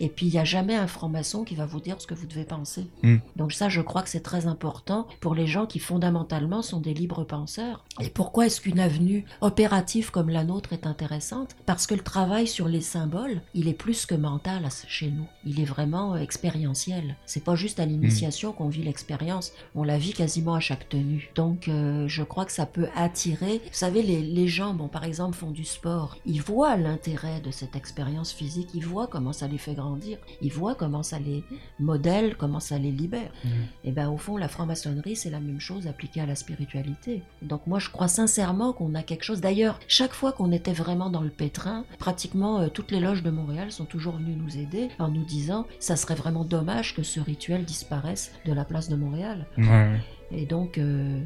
[0.00, 2.26] et puis il n'y a jamais un franc-maçon qui va vous dire ce que vous
[2.26, 2.86] devez penser.
[3.02, 3.16] Mm.
[3.36, 6.94] Donc ça, je crois que c'est très important pour les gens qui fondamentalement sont des
[6.94, 7.84] libres penseurs.
[8.00, 11.56] Et pourquoi est-ce qu'une avenue opérative comme la nôtre est intéressante?
[11.66, 15.26] Parce que le travail sur les symboles, il est plus que mental chez nous.
[15.44, 17.16] Il est vraiment euh, expérientiel.
[17.26, 21.30] C'est pas juste à l'initiation qu'on vit l'expérience, on la vit quasiment à chaque tenue.
[21.34, 23.58] Donc euh, je crois que ça peut attirer.
[23.64, 26.16] Vous savez, les, les gens, bon, par exemple, font du sport.
[26.26, 28.68] Ils voient l'intérêt de cette expérience physique.
[28.74, 30.18] Ils voient comment ça les fait grandir.
[30.40, 31.44] Ils voient comment ça les
[31.80, 33.30] modèle, comment ça les libère.
[33.84, 37.22] Et ben au fond, la franc-maçonnerie, c'est la même chose appliquée à la spiritualité.
[37.42, 39.40] Donc moi, je crois sincèrement qu'on a quelque chose.
[39.40, 43.30] D'ailleurs, chaque fois qu'on était vraiment dans le pétrin, pratiquement euh, toutes les loges de
[43.30, 47.20] Montréal sont toujours venues nous aider en nous disant ça serait vraiment dommage que ce
[47.20, 49.46] rituel disparaisse de la place de Montréal.
[49.58, 50.00] Ouais.
[50.30, 51.20] Et donc, euh,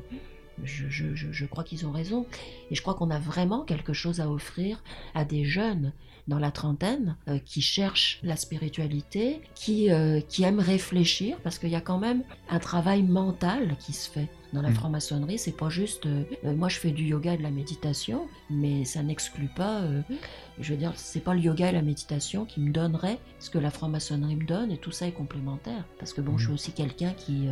[0.65, 2.27] je, je- je- je crois qu'ils ont raison.
[2.71, 4.83] Et je crois qu'on a vraiment quelque chose à offrir
[5.15, 5.93] à des jeunes
[6.29, 11.71] dans la trentaine euh, qui cherchent la spiritualité, qui, euh, qui aiment réfléchir, parce qu'il
[11.71, 14.29] y a quand même un travail mental qui se fait.
[14.53, 14.75] Dans la Mm.
[14.75, 16.07] franc-maçonnerie, c'est pas juste.
[16.07, 19.83] euh, moi, je fais du yoga et de la méditation, mais ça n'exclut pas.
[20.59, 23.59] je veux dire, c'est pas le yoga et la méditation qui me donneraient ce que
[23.59, 25.85] la franc-maçonnerie me donne, et tout ça est complémentaire.
[25.99, 27.49] Parce que bon, je suis aussi quelqu'un qui,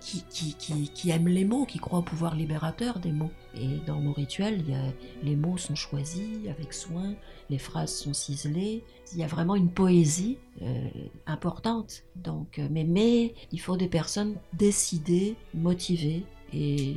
[0.00, 3.32] qui, qui, qui, qui aime les mots, qui croit au pouvoir libérateur des mots.
[3.56, 4.82] Et dans nos rituels, il y a,
[5.22, 7.14] les mots sont choisis avec soin,
[7.50, 8.84] les phrases sont ciselées.
[9.12, 10.88] Il y a vraiment une poésie euh,
[11.26, 12.02] importante.
[12.16, 16.96] Donc, euh, mais, mais il faut des personnes décidées, motivées et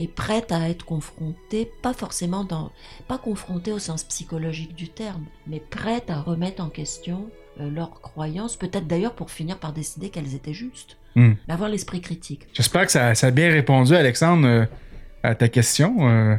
[0.00, 2.72] et prêtes à être confrontées, pas forcément dans,
[3.06, 7.30] pas confrontées au sens psychologique du terme, mais prêtes à remettre en question
[7.60, 11.34] euh, leurs croyances, peut-être d'ailleurs pour finir par décider qu'elles étaient justes, Hmm.
[11.46, 12.48] d'avoir l'esprit critique.
[12.54, 14.66] J'espère que ça, ça a bien répondu, Alexandre, euh,
[15.22, 16.08] à ta question.
[16.08, 16.34] Euh,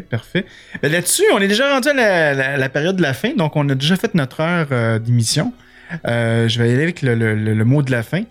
[0.00, 0.46] parfait, parfait.
[0.82, 3.56] Ben, Là-dessus, on est déjà rendu à la, la- la période de la fin, donc
[3.56, 5.52] on a déjà fait notre heure euh, d'émission.
[6.06, 8.22] Euh, je vais y aller avec le, le- le- le mot de la fin.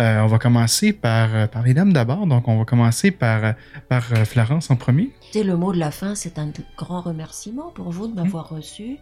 [0.00, 3.52] Euh, on va commencer par, euh, par les dames d'abord, donc on va commencer par,
[3.90, 5.10] par Florence en premier.
[5.22, 8.96] Écoutez, le mot de la fin, c'est un grand remerciement pour vous de m'avoir reçu.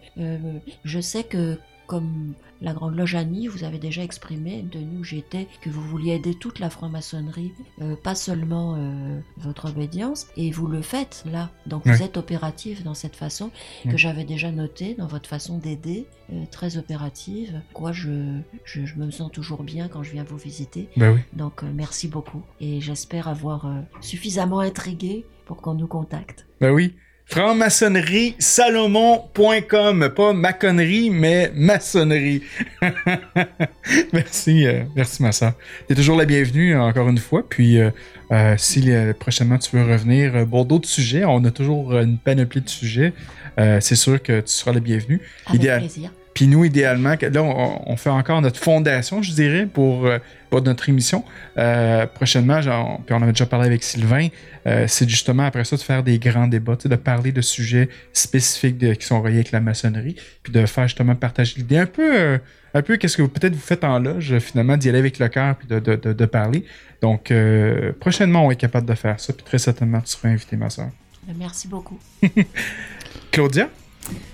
[0.85, 1.57] Je sais que,
[1.89, 6.13] comme la Grande Loge Annie, vous avez déjà exprimé de nous j'étais que vous vouliez
[6.13, 11.51] aider toute la franc-maçonnerie, euh, pas seulement euh, votre obédience, et vous le faites là.
[11.67, 13.51] Donc vous êtes opératif dans cette façon
[13.85, 13.93] Ouais.
[13.93, 17.61] que j'avais déjà noté dans votre façon d'aider, euh, très opérative.
[17.73, 20.89] Quoi, je, je, je me sens toujours bien quand je viens vous visiter.
[20.97, 21.21] Ben oui.
[21.33, 26.47] Donc euh, merci beaucoup, et j'espère avoir euh, suffisamment intrigué pour qu'on nous contacte.
[26.61, 26.95] Ben oui.
[27.29, 30.09] Franc-maçonnerie salomon.com.
[30.17, 32.43] Pas maconnerie, mais maçonnerie.
[34.15, 35.53] merci, euh, merci ma soeur.
[35.87, 37.45] T'es toujours la bienvenue, encore une fois.
[37.47, 37.91] Puis, euh,
[38.33, 42.03] euh, si euh, prochainement tu veux revenir euh, pour d'autres sujets, on a toujours euh,
[42.03, 43.13] une panoplie de sujets.
[43.61, 45.21] Euh, c'est sûr que tu seras la bienvenue.
[45.47, 46.11] Avec Idéal- plaisir.
[46.39, 50.19] Puis nous, idéalement, là, on, on fait encore notre fondation, je dirais, pour, euh,
[50.51, 51.25] pour notre émission.
[51.57, 54.29] Euh, prochainement, genre, puis on en a déjà parlé avec Sylvain,
[54.69, 58.79] euh, c'est justement après ça de faire des grands débats, de parler de sujets spécifiques
[58.79, 60.15] de- qui sont reliés avec la maçonnerie,
[60.45, 62.39] puis de faire justement partager l'idée un peu, euh,
[62.73, 65.27] un peu qu'est-ce que vous- peut-être vous faites en loge, finalement, d'y aller avec le
[65.27, 66.65] cœur, puis de, de, de, de parler.
[67.03, 67.33] Donc,
[67.99, 70.91] prochainement, on est capable de faire ça, puis très certainement, tu seras invité, ma soeur.
[71.37, 71.99] Merci beaucoup.
[73.33, 73.69] Claudia?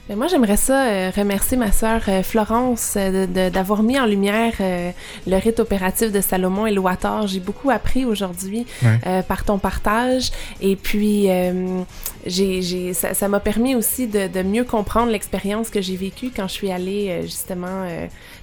[0.09, 4.53] Ben, moi, j'aimerais ça euh, remercier ma sœur euh, Florence euh, d'avoir mis en lumière
[4.61, 7.27] le rite opératif de Salomon et le Watar.
[7.27, 9.22] J'ai beaucoup appris aujourd'hui Ouais.
[9.22, 10.31] par ton partage.
[10.61, 11.29] Et puis,
[12.27, 16.53] j'ai, ça m'a permis aussi de, de mieux comprendre l'expérience que j'ai vécue quand je
[16.53, 17.87] suis allée justement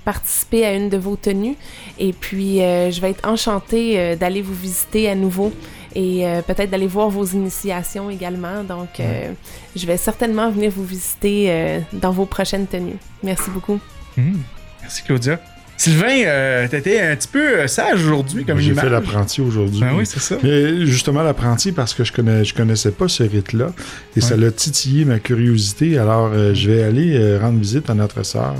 [0.05, 1.55] participer à une de vos tenues.
[1.99, 5.51] Et puis, je vais être enchantée d'aller vous visiter à nouveau
[5.95, 8.63] et euh, peut-être d'aller voir vos initiations également.
[8.63, 9.31] Donc, euh,
[9.75, 12.97] je vais certainement venir vous visiter euh, dans vos prochaines tenues.
[13.23, 13.79] Merci beaucoup.
[14.17, 14.37] Hmm.
[14.81, 15.39] Merci, Claudia.
[15.77, 19.79] Sylvain, euh, t'étais un petit peu sage aujourd'hui, comme J'ai fait l'apprenti aujourd'hui.
[19.79, 20.37] Ben oui, c'est ça.
[20.43, 23.71] Mais justement, l'apprenti, parce que je connais, je connaissais pas ce rite-là,
[24.15, 25.97] et ça l'a titillé ma curiosité.
[25.97, 28.53] Alors, euh, je vais aller euh, rendre visite à notre sœur.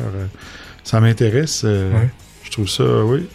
[0.83, 1.61] Ça m'intéresse.
[1.63, 2.09] euh, Ouais.
[2.43, 3.27] Je trouve ça, oui,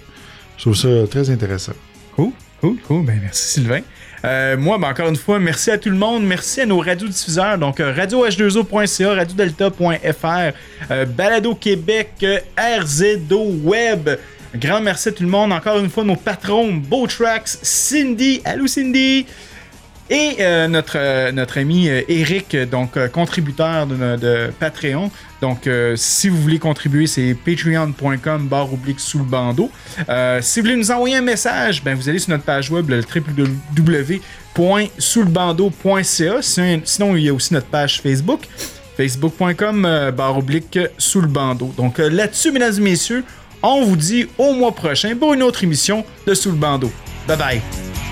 [0.57, 1.72] je trouve ça très intéressant.
[2.16, 3.04] Cool, cool, cool.
[3.04, 3.80] Ben, merci Sylvain.
[4.24, 6.24] Euh, moi, ben, encore une fois, merci à tout le monde.
[6.24, 7.59] Merci à nos radiodiffuseurs.
[7.59, 10.57] Donc, euh, radioh2o.ca, radiodelta.fr,
[10.90, 14.11] euh, Balado Québec, euh, RZO Web.
[14.54, 15.52] Grand merci à tout le monde.
[15.52, 18.40] Encore une fois, nos patrons, Beau Tracks, Cindy.
[18.44, 19.26] Allô, Cindy.
[20.09, 25.11] Et euh, notre, euh, notre ami euh, Eric, donc contributeur de, Patreon.
[25.42, 29.70] Donc, si vous voulez contribuer, c'est patreon.com barre oblique sous le bandeau.
[30.40, 33.02] Si vous voulez nous envoyer un message, ben, vous allez sur notre page web, le.
[36.84, 38.48] Sinon, il y a aussi notre page Facebook,
[38.96, 41.70] facebook.com barre oblique sous le bandeau.
[41.76, 43.24] Donc, là-dessus, mesdames et messieurs,
[43.62, 46.90] on vous dit au mois prochain pour une autre émission de Sous le bandeau.
[47.28, 48.05] Bye bye!